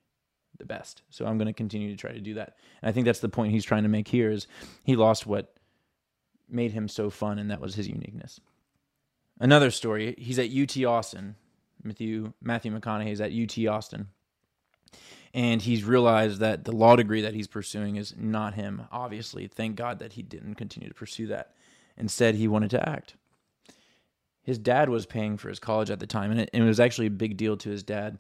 the 0.58 0.66
best. 0.66 1.02
So 1.10 1.26
I'm 1.26 1.38
going 1.38 1.48
to 1.48 1.54
continue 1.54 1.90
to 1.90 1.98
try 1.98 2.14
to 2.14 2.22
do 2.22 2.36
that. 2.36 2.56
And 2.82 2.90
I 2.90 2.94
think 2.94 3.06
that's 3.06 3.20
the 3.20 3.30
point 3.30 3.52
he's 3.52 3.66
trying 3.66 3.84
to 3.84 3.90
make 3.90 4.08
here 4.08 4.32
is 4.32 4.48
he 4.84 4.96
lost 4.96 5.26
what 5.26 5.54
made 6.48 6.72
him 6.72 6.88
so 6.88 7.10
fun, 7.10 7.40
and 7.40 7.50
that 7.50 7.62
was 7.62 7.76
his 7.76 7.88
uniqueness. 7.88 8.40
Another 9.40 9.72
story: 9.72 10.16
he's 10.18 10.40
at 10.40 10.52
UT 10.52 10.84
Austin. 10.86 11.36
Matthew 11.84 12.34
Matthew 12.42 12.78
McConaughey 12.78 13.12
is 13.12 13.22
at 13.22 13.32
UT 13.32 13.68
Austin, 13.68 14.08
and 15.34 15.62
he's 15.62 15.84
realized 15.84 16.40
that 16.40 16.64
the 16.64 16.72
law 16.72 16.96
degree 16.96 17.22
that 17.22 17.34
he's 17.34 17.48
pursuing 17.48 17.96
is 17.96 18.14
not 18.18 18.54
him. 18.54 18.84
Obviously, 18.92 19.48
thank 19.48 19.76
God 19.76 20.00
that 20.00 20.14
he 20.14 20.22
didn't 20.22 20.56
continue 20.56 20.90
to 20.90 20.96
pursue 20.96 21.28
that. 21.28 21.54
Instead, 21.98 22.36
he 22.36 22.48
wanted 22.48 22.72
to 22.72 22.90
act. 22.90 23.16
His 24.44 24.58
dad 24.58 24.90
was 24.90 25.06
paying 25.06 25.38
for 25.38 25.50
his 25.50 25.60
college 25.60 25.92
at 25.92 26.00
the 26.00 26.08
time, 26.08 26.32
and 26.32 26.42
it, 26.42 26.50
and 26.54 26.64
it 26.64 26.68
was 26.68 26.80
actually 26.80 27.08
a 27.08 27.12
big 27.12 27.38
deal 27.38 27.58
to 27.58 27.70
his 27.70 27.84
dad 27.84 28.20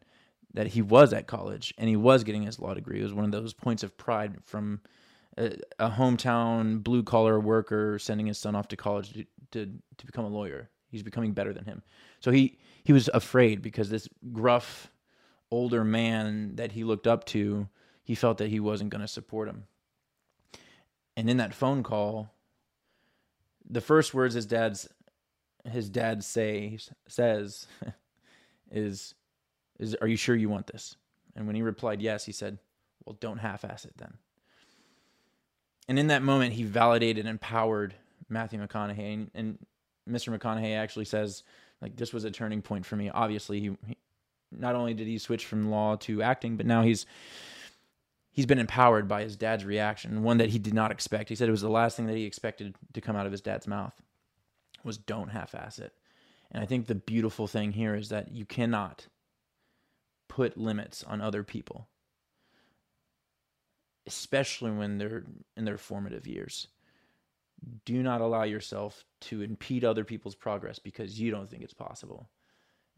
that 0.53 0.67
he 0.67 0.81
was 0.81 1.13
at 1.13 1.27
college 1.27 1.73
and 1.77 1.87
he 1.87 1.95
was 1.95 2.23
getting 2.23 2.43
his 2.43 2.59
law 2.59 2.73
degree. 2.73 2.99
It 2.99 3.03
was 3.03 3.13
one 3.13 3.25
of 3.25 3.31
those 3.31 3.53
points 3.53 3.83
of 3.83 3.97
pride 3.97 4.37
from 4.43 4.81
a, 5.37 5.53
a 5.79 5.89
hometown 5.89 6.83
blue 6.83 7.03
collar 7.03 7.39
worker 7.39 7.97
sending 7.99 8.27
his 8.27 8.37
son 8.37 8.55
off 8.55 8.67
to 8.69 8.75
college 8.75 9.13
to, 9.13 9.25
to, 9.51 9.71
to 9.97 10.05
become 10.05 10.25
a 10.25 10.29
lawyer. 10.29 10.69
He's 10.89 11.03
becoming 11.03 11.31
better 11.31 11.53
than 11.53 11.65
him. 11.65 11.81
So 12.19 12.31
he, 12.31 12.57
he 12.83 12.93
was 12.93 13.09
afraid 13.13 13.61
because 13.61 13.89
this 13.89 14.07
gruff 14.31 14.91
older 15.49 15.83
man 15.83 16.55
that 16.55 16.71
he 16.71 16.83
looked 16.83 17.07
up 17.07 17.25
to, 17.25 17.67
he 18.03 18.15
felt 18.15 18.37
that 18.39 18.49
he 18.49 18.59
wasn't 18.59 18.89
going 18.89 19.01
to 19.01 19.07
support 19.07 19.47
him. 19.47 19.65
And 21.15 21.29
in 21.29 21.37
that 21.37 21.53
phone 21.53 21.83
call, 21.83 22.33
the 23.69 23.81
first 23.81 24.13
words 24.13 24.33
his 24.33 24.45
dad's 24.45 24.87
his 25.65 25.89
dad 25.89 26.23
say 26.23 26.79
says 27.07 27.67
is 28.71 29.13
is 29.79 29.95
are 30.01 30.07
you 30.07 30.17
sure 30.17 30.35
you 30.35 30.49
want 30.49 30.67
this? 30.67 30.95
And 31.35 31.45
when 31.45 31.55
he 31.55 31.61
replied 31.61 32.01
yes, 32.01 32.25
he 32.25 32.31
said, 32.31 32.57
"Well, 33.05 33.17
don't 33.19 33.37
half-ass 33.37 33.85
it 33.85 33.93
then." 33.97 34.15
And 35.87 35.99
in 35.99 36.07
that 36.07 36.23
moment, 36.23 36.53
he 36.53 36.63
validated 36.63 37.25
and 37.25 37.29
empowered 37.29 37.95
Matthew 38.29 38.65
McConaughey, 38.65 39.13
and, 39.13 39.31
and 39.33 39.65
Mr. 40.09 40.37
McConaughey 40.37 40.75
actually 40.75 41.05
says, 41.05 41.43
like, 41.81 41.95
this 41.95 42.13
was 42.13 42.23
a 42.23 42.31
turning 42.31 42.61
point 42.61 42.85
for 42.85 42.95
me. 42.95 43.09
Obviously, 43.09 43.59
he, 43.59 43.77
he 43.87 43.97
not 44.51 44.75
only 44.75 44.93
did 44.93 45.07
he 45.07 45.17
switch 45.17 45.45
from 45.45 45.71
law 45.71 45.95
to 45.97 46.21
acting, 46.21 46.57
but 46.57 46.65
now 46.65 46.81
he's 46.81 47.05
he's 48.31 48.45
been 48.45 48.59
empowered 48.59 49.07
by 49.07 49.23
his 49.23 49.35
dad's 49.35 49.65
reaction, 49.65 50.23
one 50.23 50.37
that 50.37 50.49
he 50.49 50.59
did 50.59 50.73
not 50.73 50.91
expect. 50.91 51.29
He 51.29 51.35
said 51.35 51.47
it 51.47 51.51
was 51.51 51.61
the 51.61 51.69
last 51.69 51.97
thing 51.97 52.07
that 52.07 52.15
he 52.15 52.25
expected 52.25 52.75
to 52.93 53.01
come 53.01 53.15
out 53.15 53.25
of 53.25 53.31
his 53.31 53.41
dad's 53.41 53.67
mouth 53.67 54.01
was 54.83 54.97
don't 54.97 55.29
half-ass 55.29 55.79
it. 55.79 55.93
And 56.51 56.63
I 56.63 56.65
think 56.65 56.87
the 56.87 56.95
beautiful 56.95 57.47
thing 57.47 57.71
here 57.71 57.95
is 57.95 58.09
that 58.09 58.31
you 58.31 58.45
cannot 58.45 59.07
put 60.27 60.57
limits 60.57 61.03
on 61.03 61.21
other 61.21 61.43
people, 61.43 61.87
especially 64.07 64.71
when 64.71 64.97
they're 64.97 65.23
in 65.55 65.65
their 65.65 65.77
formative 65.77 66.27
years. 66.27 66.67
Do 67.85 68.01
not 68.01 68.21
allow 68.21 68.43
yourself 68.43 69.05
to 69.21 69.41
impede 69.41 69.85
other 69.85 70.03
people's 70.03 70.35
progress 70.35 70.79
because 70.79 71.19
you 71.19 71.31
don't 71.31 71.49
think 71.49 71.63
it's 71.63 71.73
possible. 71.73 72.29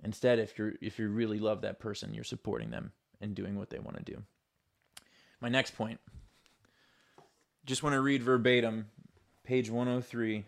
Instead, 0.03 0.39
if 0.39 0.58
you're 0.58 0.74
if 0.82 1.00
you 1.00 1.10
really 1.10 1.39
love 1.39 1.62
that 1.62 1.79
person, 1.79 2.13
you're 2.13 2.24
supporting 2.24 2.72
them 2.72 2.91
and 3.22 3.36
doing 3.36 3.58
what 3.58 3.70
they 3.70 3.79
want 3.79 3.98
to 3.98 4.03
do. 4.03 4.24
My 5.39 5.50
next 5.50 5.75
point. 5.77 6.00
Just 7.65 7.82
want 7.82 7.93
to 7.93 8.01
read 8.01 8.22
verbatim, 8.22 8.88
page 9.46 9.70
103. 9.70 10.46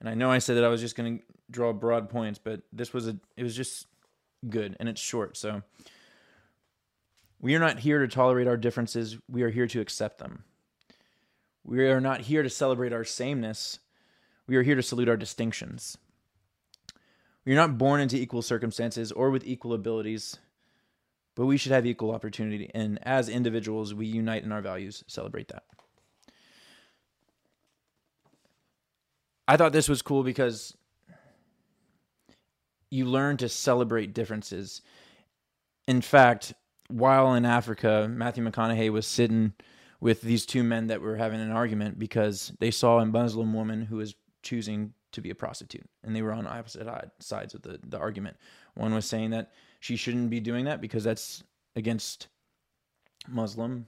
And 0.00 0.08
I 0.08 0.14
know 0.14 0.30
I 0.30 0.38
said 0.38 0.56
that 0.56 0.64
I 0.64 0.68
was 0.68 0.82
just 0.82 0.96
going 0.96 1.18
to 1.18 1.24
draw 1.50 1.72
broad 1.72 2.10
points, 2.10 2.38
but 2.38 2.62
this 2.72 2.92
was 2.92 3.08
a 3.08 3.16
it 3.36 3.42
was 3.42 3.56
just 3.56 3.86
good 4.48 4.76
and 4.80 4.88
it's 4.88 5.00
short. 5.00 5.36
So 5.36 5.62
we 7.40 7.54
are 7.54 7.60
not 7.60 7.80
here 7.80 8.00
to 8.00 8.08
tolerate 8.08 8.46
our 8.46 8.56
differences, 8.56 9.18
we 9.28 9.42
are 9.42 9.50
here 9.50 9.66
to 9.66 9.80
accept 9.80 10.18
them. 10.18 10.44
We 11.64 11.88
are 11.90 12.00
not 12.00 12.22
here 12.22 12.42
to 12.42 12.50
celebrate 12.50 12.92
our 12.92 13.04
sameness, 13.04 13.78
we 14.46 14.56
are 14.56 14.62
here 14.62 14.74
to 14.74 14.82
salute 14.82 15.08
our 15.08 15.16
distinctions. 15.16 15.96
We 17.44 17.52
are 17.52 17.56
not 17.56 17.78
born 17.78 18.00
into 18.00 18.16
equal 18.16 18.42
circumstances 18.42 19.10
or 19.10 19.30
with 19.30 19.44
equal 19.44 19.72
abilities, 19.72 20.38
but 21.34 21.46
we 21.46 21.56
should 21.56 21.72
have 21.72 21.86
equal 21.86 22.12
opportunity. 22.12 22.70
And 22.74 22.98
as 23.02 23.28
individuals, 23.28 23.94
we 23.94 24.06
unite 24.06 24.44
in 24.44 24.52
our 24.52 24.60
values, 24.60 25.02
celebrate 25.06 25.48
that. 25.48 25.64
I 29.48 29.56
thought 29.56 29.72
this 29.72 29.88
was 29.88 30.02
cool 30.02 30.22
because 30.22 30.76
you 32.90 33.06
learn 33.06 33.38
to 33.38 33.48
celebrate 33.48 34.14
differences. 34.14 34.82
In 35.88 36.00
fact, 36.00 36.52
while 36.88 37.34
in 37.34 37.44
Africa, 37.44 38.06
Matthew 38.08 38.44
McConaughey 38.44 38.90
was 38.90 39.06
sitting 39.06 39.54
with 40.02 40.20
these 40.20 40.44
two 40.44 40.64
men 40.64 40.88
that 40.88 41.00
were 41.00 41.14
having 41.14 41.40
an 41.40 41.52
argument 41.52 41.96
because 41.96 42.52
they 42.58 42.72
saw 42.72 42.98
a 42.98 43.06
Muslim 43.06 43.54
woman 43.54 43.82
who 43.82 43.96
was 43.96 44.16
choosing 44.42 44.92
to 45.12 45.20
be 45.20 45.30
a 45.30 45.34
prostitute, 45.34 45.88
and 46.02 46.16
they 46.16 46.22
were 46.22 46.32
on 46.32 46.44
opposite 46.44 46.88
sides 47.20 47.54
of 47.54 47.62
the, 47.62 47.78
the 47.86 47.98
argument. 47.98 48.36
One 48.74 48.92
was 48.92 49.06
saying 49.06 49.30
that 49.30 49.52
she 49.78 49.94
shouldn't 49.94 50.28
be 50.28 50.40
doing 50.40 50.64
that 50.64 50.80
because 50.80 51.04
that's 51.04 51.44
against 51.76 52.26
Muslim 53.28 53.86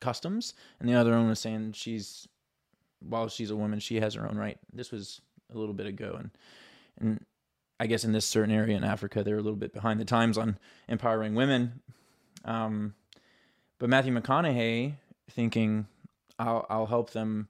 customs, 0.00 0.54
and 0.78 0.88
the 0.88 0.94
other 0.94 1.10
one 1.10 1.28
was 1.28 1.40
saying 1.40 1.72
she's 1.72 2.28
while 3.00 3.28
she's 3.28 3.50
a 3.50 3.56
woman, 3.56 3.80
she 3.80 3.96
has 3.96 4.14
her 4.14 4.28
own 4.28 4.36
right. 4.36 4.58
This 4.72 4.92
was 4.92 5.20
a 5.52 5.58
little 5.58 5.74
bit 5.74 5.86
ago, 5.86 6.14
and 6.20 6.30
and 7.00 7.26
I 7.80 7.88
guess 7.88 8.04
in 8.04 8.12
this 8.12 8.26
certain 8.26 8.54
area 8.54 8.76
in 8.76 8.84
Africa, 8.84 9.24
they're 9.24 9.38
a 9.38 9.42
little 9.42 9.58
bit 9.58 9.72
behind 9.72 9.98
the 9.98 10.04
times 10.04 10.38
on 10.38 10.56
empowering 10.86 11.34
women. 11.34 11.80
Um, 12.44 12.94
but 13.80 13.88
Matthew 13.88 14.16
McConaughey, 14.16 14.94
thinking 15.30 15.86
I'll 16.38 16.66
I'll 16.68 16.86
help 16.86 17.10
them 17.10 17.48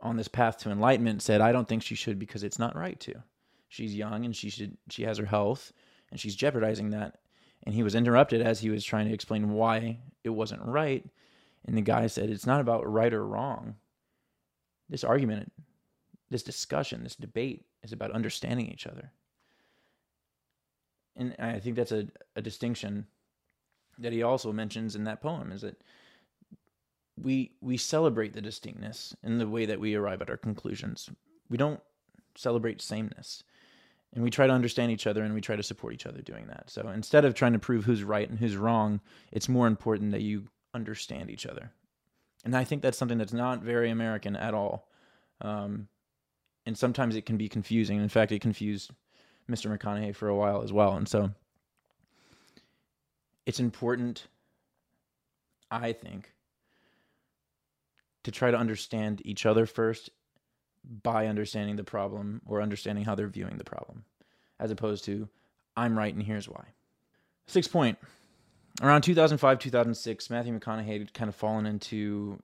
on 0.00 0.16
this 0.16 0.28
path 0.28 0.58
to 0.58 0.70
enlightenment 0.70 1.22
said, 1.22 1.40
I 1.40 1.52
don't 1.52 1.68
think 1.68 1.82
she 1.82 1.94
should 1.94 2.18
because 2.18 2.42
it's 2.42 2.58
not 2.58 2.76
right 2.76 2.98
to. 3.00 3.14
She's 3.68 3.94
young 3.94 4.24
and 4.24 4.34
she 4.34 4.50
should 4.50 4.76
she 4.88 5.02
has 5.04 5.18
her 5.18 5.26
health 5.26 5.72
and 6.10 6.18
she's 6.18 6.34
jeopardizing 6.34 6.90
that. 6.90 7.18
And 7.64 7.74
he 7.74 7.82
was 7.82 7.94
interrupted 7.94 8.40
as 8.40 8.60
he 8.60 8.70
was 8.70 8.84
trying 8.84 9.06
to 9.06 9.14
explain 9.14 9.52
why 9.52 9.98
it 10.24 10.30
wasn't 10.30 10.64
right. 10.64 11.04
And 11.66 11.76
the 11.76 11.82
guy 11.82 12.06
said, 12.06 12.30
It's 12.30 12.46
not 12.46 12.60
about 12.60 12.90
right 12.90 13.12
or 13.12 13.26
wrong. 13.26 13.76
This 14.88 15.04
argument, 15.04 15.52
this 16.30 16.42
discussion, 16.42 17.04
this 17.04 17.16
debate 17.16 17.64
is 17.82 17.92
about 17.92 18.12
understanding 18.12 18.66
each 18.66 18.86
other. 18.86 19.12
And 21.16 21.36
I 21.38 21.58
think 21.58 21.76
that's 21.76 21.92
a, 21.92 22.08
a 22.34 22.42
distinction 22.42 23.06
that 23.98 24.12
he 24.12 24.22
also 24.22 24.52
mentions 24.52 24.96
in 24.96 25.04
that 25.04 25.20
poem 25.20 25.52
is 25.52 25.60
that 25.60 25.76
we 27.22 27.52
we 27.60 27.76
celebrate 27.76 28.32
the 28.32 28.40
distinctness 28.40 29.14
in 29.22 29.38
the 29.38 29.48
way 29.48 29.66
that 29.66 29.80
we 29.80 29.94
arrive 29.94 30.22
at 30.22 30.30
our 30.30 30.36
conclusions. 30.36 31.10
We 31.48 31.56
don't 31.56 31.80
celebrate 32.36 32.80
sameness. 32.80 33.42
And 34.12 34.24
we 34.24 34.30
try 34.30 34.48
to 34.48 34.52
understand 34.52 34.90
each 34.90 35.06
other 35.06 35.22
and 35.22 35.34
we 35.34 35.40
try 35.40 35.54
to 35.54 35.62
support 35.62 35.94
each 35.94 36.06
other 36.06 36.20
doing 36.20 36.48
that. 36.48 36.68
So 36.68 36.88
instead 36.88 37.24
of 37.24 37.34
trying 37.34 37.52
to 37.52 37.60
prove 37.60 37.84
who's 37.84 38.02
right 38.02 38.28
and 38.28 38.38
who's 38.38 38.56
wrong, 38.56 39.00
it's 39.30 39.48
more 39.48 39.68
important 39.68 40.10
that 40.10 40.22
you 40.22 40.48
understand 40.74 41.30
each 41.30 41.46
other. 41.46 41.70
And 42.44 42.56
I 42.56 42.64
think 42.64 42.82
that's 42.82 42.98
something 42.98 43.18
that's 43.18 43.32
not 43.32 43.62
very 43.62 43.90
American 43.90 44.34
at 44.34 44.52
all. 44.52 44.88
Um, 45.40 45.86
and 46.66 46.76
sometimes 46.76 47.14
it 47.14 47.24
can 47.24 47.36
be 47.36 47.48
confusing. 47.48 48.00
In 48.00 48.08
fact, 48.08 48.32
it 48.32 48.40
confused 48.40 48.90
Mr. 49.48 49.76
McConaughey 49.76 50.14
for 50.14 50.28
a 50.28 50.34
while 50.34 50.62
as 50.62 50.72
well. 50.72 50.96
And 50.96 51.08
so 51.08 51.30
it's 53.46 53.60
important, 53.60 54.26
I 55.70 55.92
think, 55.92 56.32
to 58.24 58.30
try 58.30 58.50
to 58.50 58.56
understand 58.56 59.22
each 59.24 59.46
other 59.46 59.66
first 59.66 60.10
by 61.02 61.26
understanding 61.26 61.76
the 61.76 61.84
problem 61.84 62.40
or 62.46 62.62
understanding 62.62 63.04
how 63.04 63.14
they're 63.14 63.28
viewing 63.28 63.58
the 63.58 63.64
problem, 63.64 64.04
as 64.58 64.70
opposed 64.70 65.04
to, 65.04 65.28
I'm 65.76 65.96
right 65.96 66.12
and 66.12 66.22
here's 66.22 66.48
why. 66.48 66.64
Sixth 67.46 67.72
point 67.72 67.98
around 68.82 69.02
2005, 69.02 69.58
2006, 69.58 70.30
Matthew 70.30 70.58
McConaughey 70.58 70.98
had 70.98 71.14
kind 71.14 71.28
of 71.28 71.34
fallen 71.34 71.66
into 71.66 72.38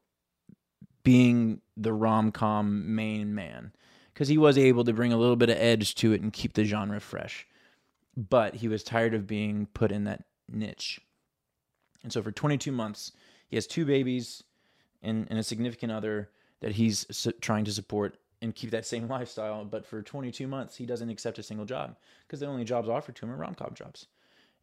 being 1.02 1.61
the 1.76 1.92
rom 1.92 2.33
com 2.33 2.95
main 2.95 3.35
man 3.35 3.73
because 4.12 4.28
he 4.28 4.38
was 4.38 4.59
able 4.59 4.85
to 4.85 4.92
bring 4.92 5.12
a 5.12 5.16
little 5.16 5.37
bit 5.37 5.50
of 5.50 5.56
edge 5.59 5.95
to 5.97 6.12
it 6.12 6.21
and 6.21 6.33
keep 6.33 6.54
the 6.54 6.64
genre 6.64 7.00
fresh. 7.00 7.47
But 8.16 8.54
he 8.54 8.68
was 8.68 8.83
tired 8.83 9.14
of 9.14 9.26
being 9.26 9.68
put 9.75 9.92
in 9.92 10.04
that 10.04 10.25
niche. 10.49 11.00
And 12.02 12.12
so 12.12 12.23
for 12.23 12.33
22 12.33 12.73
months, 12.73 13.12
he 13.49 13.56
has 13.56 13.66
two 13.66 13.85
babies 13.85 14.42
and, 15.07 15.27
and 15.31 15.39
a 15.39 15.43
significant 15.43 15.93
other 15.93 16.29
that 16.61 16.73
he's 16.73 17.07
trying 17.41 17.65
to 17.65 17.73
support 17.73 18.19
and 18.43 18.55
keep 18.55 18.71
that 18.71 18.85
same 18.85 19.09
lifestyle. 19.09 19.65
But 19.65 19.87
for 19.87 20.03
22 20.03 20.47
months, 20.47 20.77
he 20.77 20.85
doesn't 20.85 21.09
accept 21.09 21.39
a 21.39 21.43
single 21.43 21.65
job 21.65 21.97
because 22.27 22.41
the 22.41 22.47
only 22.47 22.65
jobs 22.65 22.89
offered 22.89 23.17
to 23.17 23.27
him 23.27 23.33
are 23.33 23.37
rom 23.37 23.55
com 23.55 23.73
jobs. 23.75 24.07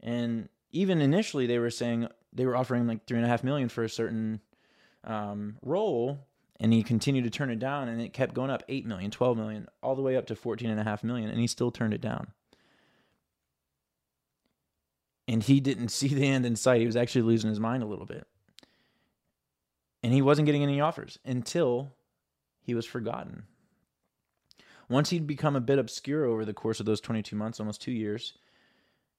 And 0.02 0.50
even 0.72 1.02
initially, 1.02 1.48
they 1.48 1.60
were 1.60 1.70
saying 1.70 2.10
they 2.34 2.46
were 2.46 2.56
offering 2.56 2.86
like 2.88 3.06
three 3.06 3.18
and 3.18 3.26
a 3.26 3.30
half 3.30 3.44
million 3.44 3.70
for 3.70 3.84
a 3.84 3.90
certain 3.90 4.42
um, 5.06 5.58
role, 5.62 6.20
and 6.60 6.74
he 6.74 6.84
continued 6.84 7.24
to 7.24 7.30
turn 7.30 7.50
it 7.50 7.60
down, 7.60 7.88
and 7.88 8.02
it 8.02 8.12
kept 8.12 8.34
going 8.34 8.50
up 8.50 8.64
8 8.68 8.86
million, 8.86 9.12
12 9.12 9.38
million, 9.38 9.68
all 9.82 9.96
the 9.96 10.02
way 10.02 10.18
up 10.18 10.28
to 10.28 10.36
14 10.36 10.70
and 10.70 10.80
a 10.80 10.84
half 10.84 11.04
million, 11.04 11.30
and 11.30 11.40
he 11.40 11.48
still 11.48 11.72
turned 11.72 11.94
it 11.94 12.02
down. 12.02 12.28
And 15.28 15.42
he 15.42 15.62
didn't 15.62 15.90
see 15.90 16.10
the 16.10 16.28
end 16.28 16.46
in 16.46 16.58
sight. 16.58 16.82
He 16.82 16.86
was 16.86 16.98
actually 16.98 17.22
losing 17.22 17.50
his 17.50 17.60
mind 17.62 17.82
a 17.82 17.88
little 17.88 18.06
bit 18.06 18.28
and 20.04 20.14
he 20.14 20.22
wasn't 20.22 20.46
getting 20.46 20.64
any 20.64 20.82
offers 20.82 21.18
until 21.26 21.94
he 22.62 22.76
was 22.76 22.86
forgotten. 22.86 23.44
Once 24.90 25.10
he'd 25.10 25.26
become 25.26 25.56
a 25.56 25.62
bit 25.62 25.80
obscure 25.80 26.26
over 26.26 26.44
the 26.46 26.54
course 26.54 26.80
of 26.80 26.86
those 26.86 27.02
22 27.02 27.36
months, 27.36 27.60
almost 27.60 27.82
two 27.82 27.92
years, 27.92 28.34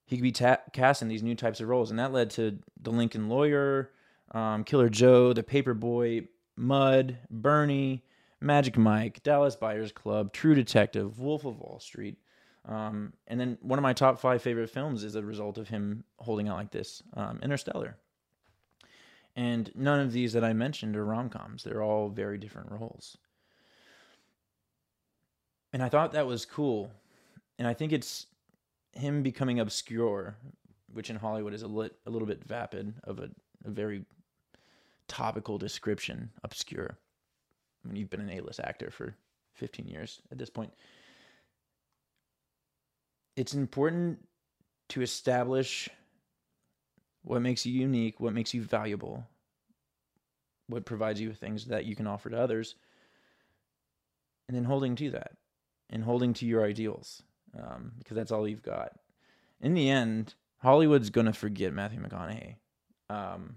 he 0.04 0.16
could 0.16 0.22
be 0.22 0.32
ta- 0.32 0.58
cast 0.72 1.00
in 1.02 1.08
these 1.08 1.22
new 1.22 1.34
types 1.34 1.60
of 1.60 1.68
roles. 1.68 1.90
And 1.90 1.98
that 1.98 2.12
led 2.12 2.30
to 2.30 2.58
The 2.82 2.90
Lincoln 2.90 3.28
Lawyer, 3.28 3.90
um, 4.32 4.62
Killer 4.64 4.90
Joe, 4.90 5.32
The 5.32 5.42
Paperboy, 5.42 6.28
Mud, 6.56 7.18
Bernie, 7.30 8.04
Magic 8.40 8.76
Mike, 8.76 9.22
Dallas 9.22 9.56
Buyers 9.56 9.90
Club, 9.90 10.32
True 10.32 10.54
Detective, 10.54 11.18
Wolf 11.18 11.46
of 11.46 11.58
Wall 11.58 11.80
Street, 11.80 12.18
Um, 12.66 13.12
and 13.26 13.38
then 13.40 13.58
one 13.60 13.78
of 13.78 13.82
my 13.82 13.92
top 13.92 14.18
five 14.20 14.40
favorite 14.42 14.70
films 14.70 15.04
is 15.04 15.16
a 15.16 15.22
result 15.22 15.58
of 15.58 15.68
him 15.68 16.04
holding 16.18 16.48
out 16.48 16.56
like 16.56 16.70
this 16.70 17.02
um, 17.14 17.38
Interstellar. 17.42 17.96
And 19.36 19.70
none 19.74 20.00
of 20.00 20.12
these 20.12 20.32
that 20.34 20.44
I 20.44 20.52
mentioned 20.52 20.96
are 20.96 21.04
rom 21.04 21.28
coms, 21.28 21.64
they're 21.64 21.82
all 21.82 22.08
very 22.08 22.38
different 22.38 22.70
roles. 22.70 23.16
And 25.72 25.82
I 25.82 25.88
thought 25.88 26.12
that 26.12 26.26
was 26.26 26.46
cool. 26.46 26.92
And 27.58 27.66
I 27.66 27.74
think 27.74 27.92
it's 27.92 28.26
him 28.92 29.22
becoming 29.22 29.58
obscure, 29.58 30.36
which 30.92 31.10
in 31.10 31.16
Hollywood 31.16 31.52
is 31.52 31.62
a, 31.62 31.66
lit, 31.66 31.96
a 32.06 32.10
little 32.10 32.28
bit 32.28 32.44
vapid 32.44 32.94
of 33.02 33.18
a, 33.18 33.28
a 33.64 33.70
very 33.70 34.04
topical 35.08 35.58
description, 35.58 36.30
obscure. 36.44 36.96
I 37.84 37.88
mean, 37.88 37.96
you've 37.96 38.10
been 38.10 38.20
an 38.20 38.30
A-list 38.30 38.60
actor 38.60 38.90
for 38.90 39.16
15 39.54 39.86
years 39.86 40.20
at 40.30 40.38
this 40.38 40.50
point. 40.50 40.72
It's 43.36 43.54
important 43.54 44.18
to 44.90 45.02
establish 45.02 45.88
what 47.24 47.42
makes 47.42 47.66
you 47.66 47.72
unique, 47.72 48.20
what 48.20 48.34
makes 48.34 48.54
you 48.54 48.62
valuable, 48.62 49.26
what 50.68 50.84
provides 50.84 51.20
you 51.20 51.28
with 51.28 51.38
things 51.38 51.66
that 51.66 51.84
you 51.84 51.96
can 51.96 52.06
offer 52.06 52.30
to 52.30 52.38
others, 52.38 52.76
and 54.46 54.56
then 54.56 54.64
holding 54.64 54.94
to 54.96 55.10
that 55.10 55.32
and 55.90 56.04
holding 56.04 56.32
to 56.34 56.46
your 56.46 56.64
ideals 56.64 57.22
um, 57.58 57.92
because 57.98 58.16
that's 58.16 58.32
all 58.32 58.46
you've 58.46 58.62
got. 58.62 58.92
In 59.60 59.74
the 59.74 59.88
end, 59.88 60.34
Hollywood's 60.58 61.10
going 61.10 61.26
to 61.26 61.32
forget 61.32 61.72
Matthew 61.72 62.00
McConaughey. 62.00 62.56
Um, 63.10 63.56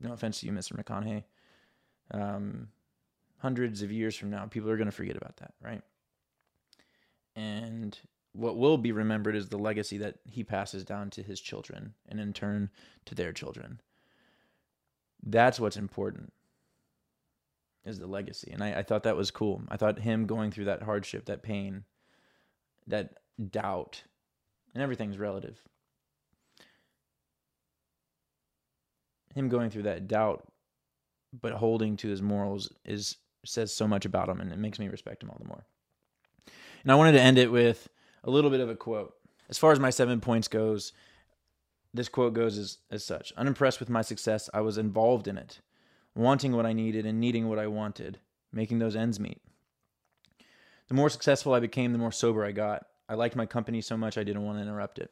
no 0.00 0.12
offense 0.12 0.40
to 0.40 0.46
you, 0.46 0.52
Mr. 0.52 0.72
McConaughey. 0.72 1.24
Um, 2.10 2.68
hundreds 3.38 3.82
of 3.82 3.92
years 3.92 4.16
from 4.16 4.30
now, 4.30 4.46
people 4.46 4.70
are 4.70 4.76
going 4.76 4.86
to 4.86 4.92
forget 4.92 5.16
about 5.16 5.36
that, 5.38 5.54
right? 5.62 5.82
And 7.34 7.98
what 8.36 8.56
will 8.56 8.76
be 8.78 8.92
remembered 8.92 9.34
is 9.34 9.48
the 9.48 9.58
legacy 9.58 9.98
that 9.98 10.16
he 10.24 10.44
passes 10.44 10.84
down 10.84 11.10
to 11.10 11.22
his 11.22 11.40
children 11.40 11.94
and 12.08 12.20
in 12.20 12.32
turn 12.32 12.70
to 13.06 13.14
their 13.14 13.32
children. 13.32 13.80
That's 15.22 15.58
what's 15.58 15.76
important 15.76 16.32
is 17.84 17.98
the 17.98 18.06
legacy. 18.06 18.50
And 18.52 18.62
I, 18.62 18.80
I 18.80 18.82
thought 18.82 19.04
that 19.04 19.16
was 19.16 19.30
cool. 19.30 19.62
I 19.68 19.76
thought 19.76 19.98
him 19.98 20.26
going 20.26 20.50
through 20.50 20.66
that 20.66 20.82
hardship, 20.82 21.26
that 21.26 21.42
pain, 21.42 21.84
that 22.86 23.14
doubt, 23.50 24.02
and 24.74 24.82
everything's 24.82 25.18
relative. 25.18 25.60
Him 29.34 29.48
going 29.48 29.70
through 29.70 29.84
that 29.84 30.08
doubt, 30.08 30.50
but 31.40 31.52
holding 31.52 31.96
to 31.98 32.08
his 32.08 32.22
morals 32.22 32.72
is 32.84 33.16
says 33.44 33.72
so 33.72 33.86
much 33.86 34.04
about 34.04 34.28
him 34.28 34.40
and 34.40 34.52
it 34.52 34.58
makes 34.58 34.80
me 34.80 34.88
respect 34.88 35.22
him 35.22 35.30
all 35.30 35.38
the 35.40 35.48
more. 35.48 35.64
And 36.82 36.90
I 36.90 36.96
wanted 36.96 37.12
to 37.12 37.20
end 37.20 37.38
it 37.38 37.50
with 37.50 37.88
a 38.26 38.30
little 38.30 38.50
bit 38.50 38.60
of 38.60 38.68
a 38.68 38.76
quote. 38.76 39.14
As 39.48 39.56
far 39.56 39.72
as 39.72 39.80
my 39.80 39.90
seven 39.90 40.20
points 40.20 40.48
goes, 40.48 40.92
this 41.94 42.08
quote 42.08 42.34
goes 42.34 42.58
as, 42.58 42.78
as 42.90 43.04
such 43.04 43.32
Unimpressed 43.36 43.80
with 43.80 43.88
my 43.88 44.02
success, 44.02 44.50
I 44.52 44.60
was 44.60 44.76
involved 44.76 45.28
in 45.28 45.38
it, 45.38 45.60
wanting 46.14 46.52
what 46.52 46.66
I 46.66 46.72
needed 46.72 47.06
and 47.06 47.20
needing 47.20 47.48
what 47.48 47.58
I 47.58 47.68
wanted, 47.68 48.18
making 48.52 48.80
those 48.80 48.96
ends 48.96 49.20
meet. 49.20 49.40
The 50.88 50.94
more 50.94 51.08
successful 51.08 51.54
I 51.54 51.60
became, 51.60 51.92
the 51.92 51.98
more 51.98 52.12
sober 52.12 52.44
I 52.44 52.52
got. 52.52 52.86
I 53.08 53.14
liked 53.14 53.36
my 53.36 53.46
company 53.46 53.80
so 53.80 53.96
much 53.96 54.18
I 54.18 54.24
didn't 54.24 54.44
want 54.44 54.58
to 54.58 54.62
interrupt 54.62 54.98
it. 54.98 55.10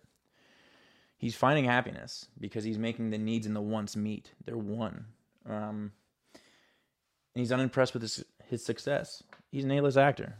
He's 1.16 1.36
finding 1.36 1.64
happiness 1.64 2.26
because 2.38 2.64
he's 2.64 2.78
making 2.78 3.10
the 3.10 3.18
needs 3.18 3.46
and 3.46 3.54
the 3.54 3.60
wants 3.60 3.96
meet. 3.96 4.32
They're 4.44 4.58
one. 4.58 5.06
Um, 5.48 5.92
and 6.34 7.40
he's 7.40 7.52
unimpressed 7.52 7.94
with 7.94 8.02
his, 8.02 8.24
his 8.44 8.64
success. 8.64 9.22
He's 9.50 9.64
an 9.64 9.70
A-list 9.70 9.96
actor 9.96 10.36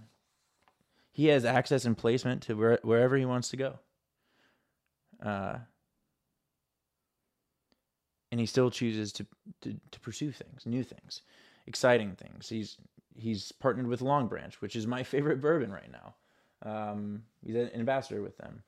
he 1.14 1.26
has 1.26 1.44
access 1.44 1.84
and 1.84 1.96
placement 1.96 2.42
to 2.42 2.54
where, 2.54 2.78
wherever 2.82 3.16
he 3.16 3.24
wants 3.24 3.48
to 3.50 3.56
go. 3.56 3.78
Uh, 5.24 5.58
and 8.32 8.40
he 8.40 8.46
still 8.46 8.68
chooses 8.68 9.12
to, 9.12 9.26
to, 9.60 9.76
to 9.92 10.00
pursue 10.00 10.32
things, 10.32 10.66
new 10.66 10.82
things, 10.82 11.22
exciting 11.68 12.16
things. 12.16 12.48
He's 12.48 12.76
he's 13.16 13.52
partnered 13.52 13.86
with 13.86 14.00
Longbranch, 14.00 14.54
which 14.54 14.74
is 14.74 14.88
my 14.88 15.02
favorite 15.04 15.40
bourbon 15.40 15.70
right 15.70 15.90
now. 15.90 16.14
Um, 16.68 17.22
he's 17.46 17.54
an 17.54 17.70
ambassador 17.76 18.20
with 18.20 18.36
them. 18.36 18.64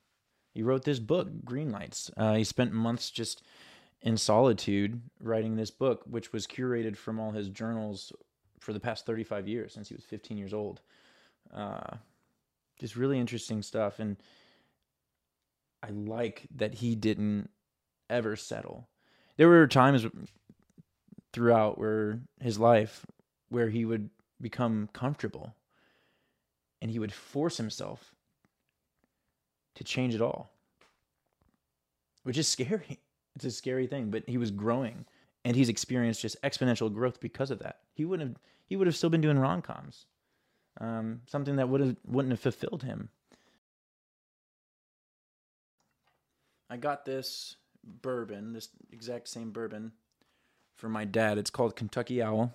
He 0.54 0.62
wrote 0.62 0.84
this 0.84 1.00
book, 1.00 1.28
Green 1.44 1.72
Lights. 1.72 2.12
Uh, 2.16 2.34
he 2.34 2.44
spent 2.44 2.72
months 2.72 3.10
just 3.10 3.42
in 4.02 4.16
solitude 4.16 5.00
writing 5.20 5.56
this 5.56 5.72
book, 5.72 6.04
which 6.08 6.32
was 6.32 6.46
curated 6.46 6.96
from 6.96 7.18
all 7.18 7.32
his 7.32 7.48
journals 7.48 8.12
for 8.60 8.72
the 8.72 8.78
past 8.78 9.04
35 9.04 9.48
years 9.48 9.72
since 9.72 9.88
he 9.88 9.96
was 9.96 10.04
15 10.04 10.38
years 10.38 10.54
old. 10.54 10.80
Uh, 11.52 11.96
just 12.78 12.96
really 12.96 13.18
interesting 13.18 13.62
stuff 13.62 13.98
and 13.98 14.16
i 15.82 15.90
like 15.90 16.46
that 16.54 16.74
he 16.74 16.94
didn't 16.94 17.48
ever 18.10 18.36
settle. 18.36 18.88
There 19.36 19.48
were 19.48 19.66
times 19.66 20.06
throughout 21.32 21.78
where 21.78 22.20
his 22.40 22.58
life 22.58 23.04
where 23.48 23.68
he 23.68 23.84
would 23.84 24.10
become 24.40 24.88
comfortable 24.92 25.54
and 26.80 26.90
he 26.90 26.98
would 26.98 27.12
force 27.12 27.56
himself 27.56 28.14
to 29.74 29.84
change 29.84 30.14
it 30.14 30.22
all 30.22 30.50
which 32.22 32.38
is 32.38 32.48
scary. 32.48 32.98
It's 33.34 33.44
a 33.44 33.50
scary 33.50 33.86
thing 33.86 34.10
but 34.10 34.24
he 34.26 34.38
was 34.38 34.50
growing 34.50 35.04
and 35.44 35.54
he's 35.54 35.68
experienced 35.68 36.22
just 36.22 36.40
exponential 36.42 36.92
growth 36.92 37.20
because 37.20 37.50
of 37.50 37.58
that. 37.60 37.80
He 37.92 38.04
wouldn't 38.04 38.30
have 38.30 38.38
he 38.66 38.76
would 38.76 38.86
have 38.86 38.96
still 38.96 39.10
been 39.10 39.20
doing 39.20 39.38
rom-coms 39.38 40.06
um, 40.80 41.22
something 41.26 41.56
that 41.56 41.68
would 41.68 41.80
have 41.80 41.96
wouldn't 42.06 42.32
have 42.32 42.40
fulfilled 42.40 42.82
him. 42.82 43.08
I 46.68 46.76
got 46.76 47.04
this 47.04 47.56
bourbon, 47.84 48.52
this 48.52 48.68
exact 48.92 49.28
same 49.28 49.52
bourbon, 49.52 49.92
for 50.74 50.88
my 50.88 51.04
dad. 51.04 51.38
It's 51.38 51.50
called 51.50 51.76
Kentucky 51.76 52.22
Owl, 52.22 52.52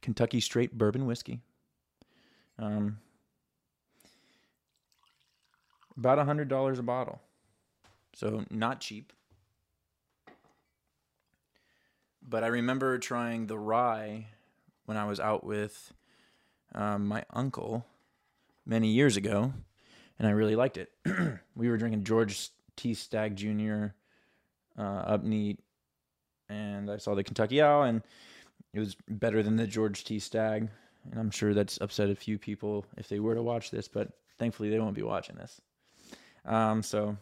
Kentucky 0.00 0.40
Straight 0.40 0.76
Bourbon 0.76 1.06
Whiskey. 1.06 1.40
Um, 2.58 2.98
about 5.96 6.18
a 6.18 6.24
hundred 6.24 6.48
dollars 6.48 6.78
a 6.78 6.82
bottle, 6.82 7.20
so 8.14 8.44
not 8.50 8.80
cheap. 8.80 9.12
But 12.26 12.44
I 12.44 12.48
remember 12.48 12.98
trying 12.98 13.46
the 13.46 13.58
rye 13.58 14.26
when 14.88 14.96
I 14.96 15.04
was 15.04 15.20
out 15.20 15.44
with 15.44 15.92
um, 16.74 17.06
my 17.06 17.22
uncle 17.34 17.84
many 18.64 18.88
years 18.88 19.18
ago, 19.18 19.52
and 20.18 20.26
I 20.26 20.30
really 20.30 20.56
liked 20.56 20.78
it. 20.78 20.90
we 21.54 21.68
were 21.68 21.76
drinking 21.76 22.04
George 22.04 22.48
T. 22.74 22.94
Stagg 22.94 23.36
Jr. 23.36 23.88
Uh, 24.78 25.18
neat, 25.22 25.60
and 26.48 26.90
I 26.90 26.96
saw 26.96 27.14
the 27.14 27.22
Kentucky 27.22 27.60
Owl, 27.60 27.82
and 27.82 28.00
it 28.72 28.80
was 28.80 28.96
better 29.10 29.42
than 29.42 29.56
the 29.56 29.66
George 29.66 30.04
T. 30.04 30.18
Stagg. 30.18 30.70
And 31.10 31.20
I'm 31.20 31.30
sure 31.30 31.52
that's 31.52 31.78
upset 31.82 32.08
a 32.08 32.14
few 32.14 32.38
people 32.38 32.86
if 32.96 33.10
they 33.10 33.20
were 33.20 33.34
to 33.34 33.42
watch 33.42 33.70
this, 33.70 33.88
but 33.88 34.08
thankfully 34.38 34.70
they 34.70 34.80
won't 34.80 34.96
be 34.96 35.02
watching 35.02 35.36
this. 35.36 35.60
Um, 36.46 36.82
so 36.82 37.14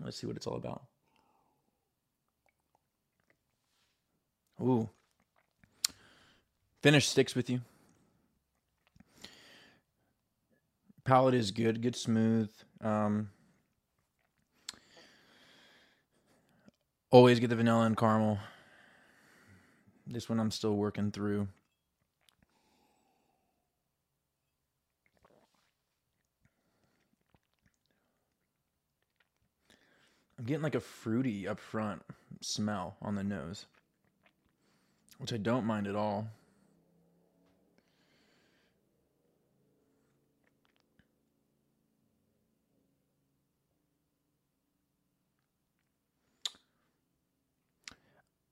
let's 0.00 0.16
see 0.16 0.26
what 0.26 0.34
it's 0.34 0.48
all 0.48 0.56
about. 0.56 0.82
Ooh, 4.60 4.88
Finish 6.84 7.08
sticks 7.08 7.34
with 7.34 7.48
you. 7.48 7.62
Palate 11.02 11.32
is 11.32 11.50
good, 11.50 11.80
good 11.80 11.96
smooth. 11.96 12.50
Um, 12.82 13.30
always 17.10 17.40
get 17.40 17.48
the 17.48 17.56
vanilla 17.56 17.86
and 17.86 17.96
caramel. 17.96 18.38
This 20.06 20.28
one 20.28 20.38
I'm 20.38 20.50
still 20.50 20.76
working 20.76 21.10
through. 21.10 21.48
I'm 30.38 30.44
getting 30.44 30.62
like 30.62 30.74
a 30.74 30.80
fruity 30.80 31.48
up 31.48 31.58
front 31.58 32.02
smell 32.42 32.96
on 33.00 33.14
the 33.14 33.24
nose, 33.24 33.64
which 35.16 35.32
I 35.32 35.38
don't 35.38 35.64
mind 35.64 35.86
at 35.86 35.96
all. 35.96 36.28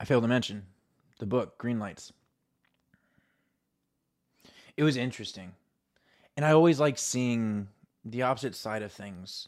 I 0.03 0.05
failed 0.05 0.25
to 0.25 0.29
mention 0.29 0.65
the 1.21 1.27
book 1.27 1.59
Green 1.59 1.79
Lights. 1.79 2.13
It 4.77 4.83
was 4.83 4.97
interesting. 4.97 5.53
And 6.37 6.45
I 6.45 6.51
always 6.51 6.81
like 6.81 6.99
seeing 6.99 7.69
the 8.05 8.23
opposite 8.23 8.57
side 8.57 8.83
of 8.83 8.91
things. 8.91 9.47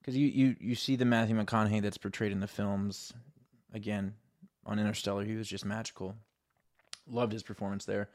Because 0.00 0.16
you, 0.16 0.28
you, 0.28 0.56
you 0.58 0.74
see 0.74 0.96
the 0.96 1.04
Matthew 1.04 1.36
McConaughey 1.36 1.82
that's 1.82 1.98
portrayed 1.98 2.32
in 2.32 2.40
the 2.40 2.46
films. 2.46 3.12
Again, 3.74 4.14
on 4.64 4.78
Interstellar, 4.78 5.26
he 5.26 5.36
was 5.36 5.46
just 5.46 5.66
magical. 5.66 6.14
Loved 7.06 7.34
his 7.34 7.42
performance 7.42 7.84
there. 7.84 8.08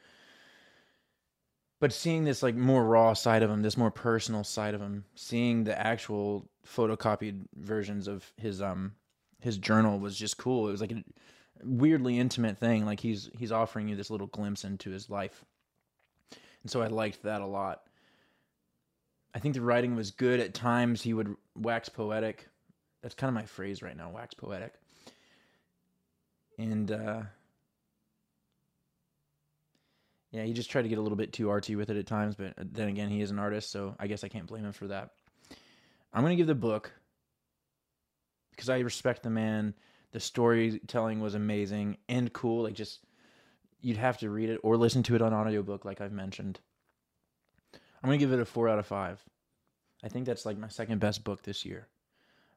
but 1.78 1.92
seeing 1.92 2.24
this 2.24 2.42
like 2.42 2.56
more 2.56 2.84
raw 2.84 3.12
side 3.12 3.44
of 3.44 3.50
him, 3.50 3.62
this 3.62 3.76
more 3.76 3.92
personal 3.92 4.42
side 4.42 4.74
of 4.74 4.80
him, 4.80 5.04
seeing 5.14 5.62
the 5.62 5.78
actual 5.78 6.48
photocopied 6.66 7.44
versions 7.54 8.08
of 8.08 8.32
his 8.36 8.60
um 8.60 8.96
his 9.40 9.58
journal 9.58 9.98
was 9.98 10.16
just 10.16 10.38
cool. 10.38 10.68
It 10.68 10.72
was 10.72 10.80
like 10.80 10.92
weirdly 11.62 12.18
intimate 12.18 12.58
thing. 12.58 12.84
Like 12.84 13.00
he's 13.00 13.30
he's 13.36 13.52
offering 13.52 13.88
you 13.88 13.96
this 13.96 14.10
little 14.10 14.26
glimpse 14.26 14.64
into 14.64 14.90
his 14.90 15.08
life, 15.10 15.44
and 16.62 16.70
so 16.70 16.82
I 16.82 16.88
liked 16.88 17.22
that 17.22 17.40
a 17.40 17.46
lot. 17.46 17.82
I 19.34 19.38
think 19.38 19.54
the 19.54 19.60
writing 19.60 19.96
was 19.96 20.10
good 20.10 20.40
at 20.40 20.54
times. 20.54 21.02
He 21.02 21.12
would 21.12 21.36
wax 21.54 21.88
poetic. 21.88 22.48
That's 23.02 23.14
kind 23.14 23.28
of 23.28 23.34
my 23.34 23.44
phrase 23.44 23.82
right 23.82 23.96
now, 23.96 24.10
wax 24.10 24.34
poetic. 24.34 24.72
And 26.58 26.90
uh, 26.90 27.22
yeah, 30.30 30.44
he 30.44 30.52
just 30.52 30.70
tried 30.70 30.82
to 30.82 30.88
get 30.88 30.98
a 30.98 31.02
little 31.02 31.16
bit 31.16 31.32
too 31.32 31.46
artsy 31.46 31.76
with 31.76 31.90
it 31.90 31.96
at 31.96 32.06
times, 32.06 32.34
but 32.34 32.54
then 32.56 32.88
again, 32.88 33.10
he 33.10 33.20
is 33.20 33.30
an 33.30 33.38
artist, 33.38 33.70
so 33.70 33.94
I 33.98 34.06
guess 34.06 34.24
I 34.24 34.28
can't 34.28 34.46
blame 34.46 34.64
him 34.64 34.72
for 34.72 34.86
that. 34.88 35.10
I'm 36.12 36.22
gonna 36.22 36.36
give 36.36 36.46
the 36.46 36.54
book 36.54 36.92
because 38.50 38.70
I 38.70 38.78
respect 38.78 39.22
the 39.22 39.30
man. 39.30 39.74
The 40.12 40.20
storytelling 40.20 41.20
was 41.20 41.34
amazing 41.34 41.98
and 42.08 42.32
cool. 42.32 42.62
Like 42.62 42.74
just 42.74 43.00
you'd 43.80 43.96
have 43.96 44.18
to 44.18 44.30
read 44.30 44.50
it 44.50 44.60
or 44.62 44.76
listen 44.76 45.02
to 45.04 45.14
it 45.14 45.22
on 45.22 45.34
audiobook, 45.34 45.84
like 45.84 46.00
I've 46.00 46.12
mentioned. 46.12 46.60
I'm 47.72 48.08
gonna 48.08 48.18
give 48.18 48.32
it 48.32 48.40
a 48.40 48.44
four 48.44 48.68
out 48.68 48.78
of 48.78 48.86
five. 48.86 49.22
I 50.04 50.08
think 50.08 50.26
that's 50.26 50.46
like 50.46 50.58
my 50.58 50.68
second 50.68 51.00
best 51.00 51.24
book 51.24 51.42
this 51.42 51.64
year, 51.64 51.88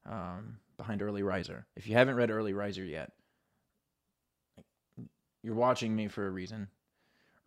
um, 0.06 0.58
behind 0.78 1.02
Early 1.02 1.24
Riser. 1.24 1.66
If 1.76 1.88
you 1.88 1.96
haven't 1.96 2.16
read 2.16 2.30
Early 2.30 2.54
Riser 2.54 2.84
yet, 2.84 3.12
you're 5.42 5.56
watching 5.56 5.96
me 5.96 6.08
for 6.08 6.28
a 6.28 6.32
reason. 6.32 6.68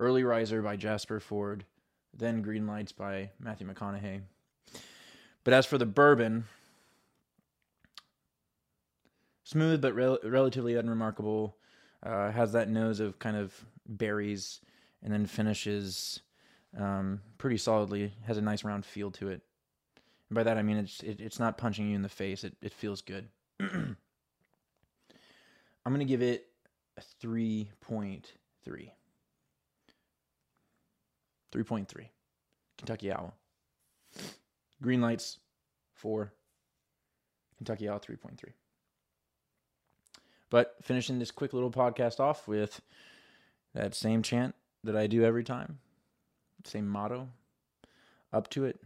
Early 0.01 0.25
Riser 0.25 0.63
by 0.63 0.77
Jasper 0.77 1.21
Fforde, 1.21 1.63
then 2.17 2.43
Green 2.43 2.67
Lights 2.67 2.93
by 2.93 3.31
Matthew 3.39 3.67
McConaughey. 3.67 4.23
But 5.45 5.55
as 5.55 5.67
for 5.67 5.79
the 5.79 5.87
bourbon, 5.87 6.45
smooth 9.53 9.81
but 9.81 9.95
rel- 9.95 10.19
relatively 10.25 10.75
unremarkable. 10.77 11.57
Uh, 12.03 12.33
has 12.33 12.53
that 12.53 12.69
nose 12.69 12.99
of 12.99 13.19
kind 13.19 13.37
of 13.37 13.55
berries, 13.87 14.61
and 15.03 15.13
then 15.13 15.27
finishes 15.27 16.21
um, 16.77 17.21
pretty 17.39 17.59
solidly. 17.59 18.13
Has 18.27 18.39
a 18.39 18.43
nice 18.43 18.65
round 18.65 18.85
feel 18.85 19.11
to 19.13 19.29
it. 19.29 19.43
And 20.29 20.35
by 20.35 20.43
that 20.43 20.59
I 20.59 20.63
mean 20.63 20.79
it's 20.79 21.01
it, 21.03 21.21
it's 21.21 21.39
not 21.39 21.59
punching 21.59 21.89
you 21.89 21.95
in 21.95 22.03
the 22.03 22.09
face. 22.09 22.43
It 22.45 22.57
it 22.61 22.73
feels 22.73 23.03
good. 23.03 23.29
I'm 23.61 23.97
gonna 25.85 26.05
give 26.05 26.23
it 26.23 26.47
a 26.97 27.03
three 27.21 27.71
point 27.81 28.33
three. 28.65 28.93
3.3. 31.53 32.07
Kentucky 32.79 33.13
Owl. 33.13 33.35
Green 34.81 35.03
Lights, 35.03 35.39
4. 35.93 36.33
Kentucky 37.59 37.91
Owl, 37.91 38.01
3.3. 38.01 38.53
But 40.53 40.77
finishing 40.83 41.19
this 41.19 41.31
quick 41.31 41.55
little 41.55 41.71
podcast 41.71 42.21
off 42.21 42.47
with 42.47 42.83
that 43.73 43.95
same 43.95 44.23
chant 44.23 44.55
that 44.85 44.95
I 44.95 45.07
do 45.07 45.25
every 45.25 45.45
time, 45.45 45.79
same 46.65 46.87
motto 46.87 47.31
up 48.35 48.51
to 48.51 48.67
it, 48.67 48.79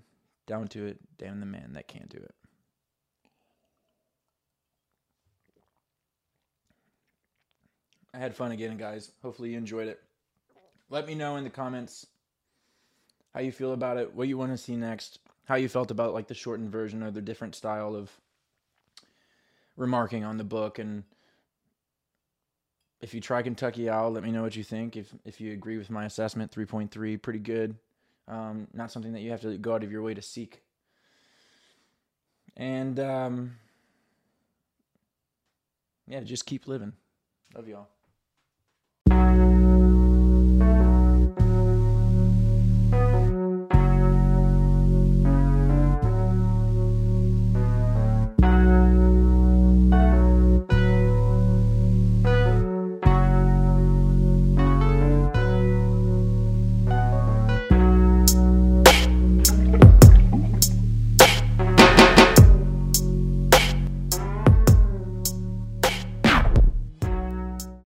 down 0.47 0.69
to 0.69 0.87
it, 0.87 1.01
damn 1.19 1.41
the 1.41 1.47
man 1.47 1.73
that 1.73 1.89
can't 1.89 2.09
do 2.09 2.19
it. 2.19 2.35
I 8.15 8.19
had 8.19 8.37
fun 8.37 8.53
again, 8.53 8.77
guys. 8.77 9.11
Hopefully, 9.21 9.51
you 9.51 9.59
enjoyed 9.59 9.89
it. 9.89 10.01
Let 10.89 11.05
me 11.05 11.17
know 11.17 11.35
in 11.35 11.43
the 11.43 11.51
comments 11.51 12.07
how 13.35 13.41
you 13.41 13.51
feel 13.51 13.73
about 13.73 13.97
it, 13.97 14.15
what 14.15 14.29
you 14.29 14.39
want 14.39 14.53
to 14.53 14.57
see 14.57 14.77
next, 14.77 15.19
how 15.47 15.57
you 15.57 15.69
felt 15.69 15.91
about 15.91 16.15
like 16.15 16.29
the 16.29 16.35
shortened 16.35 16.71
version 16.71 17.03
or 17.03 17.11
the 17.11 17.21
different 17.21 17.57
style 17.57 17.97
of 17.97 18.13
remarking 19.77 20.23
on 20.23 20.37
the 20.37 20.45
book 20.45 20.79
and 20.79 21.03
if 23.01 23.15
you 23.15 23.21
try 23.21 23.43
Kentucky 23.43 23.91
Owl, 23.91 24.11
let 24.11 24.23
me 24.23 24.31
know 24.31 24.43
what 24.43 24.57
you 24.57 24.65
think. 24.65 24.97
If 24.97 25.15
if 25.25 25.41
you 25.41 25.53
agree 25.53 25.79
with 25.79 25.91
my 25.91 26.05
assessment, 26.05 26.51
3.3, 26.53 27.21
pretty 27.21 27.39
good. 27.39 27.77
Um, 28.29 28.69
not 28.73 28.91
something 28.91 29.13
that 29.13 29.21
you 29.21 29.31
have 29.31 29.43
to 29.43 29.57
go 29.59 29.75
out 29.75 29.85
of 29.85 29.93
your 29.93 30.03
way 30.03 30.15
to 30.15 30.23
seek. 30.23 30.63
And 32.57 32.99
um, 32.99 33.57
yeah, 36.09 36.21
just 36.21 36.47
keep 36.47 36.67
living. 36.67 36.95
Love 37.55 37.69
y'all. 37.69 37.89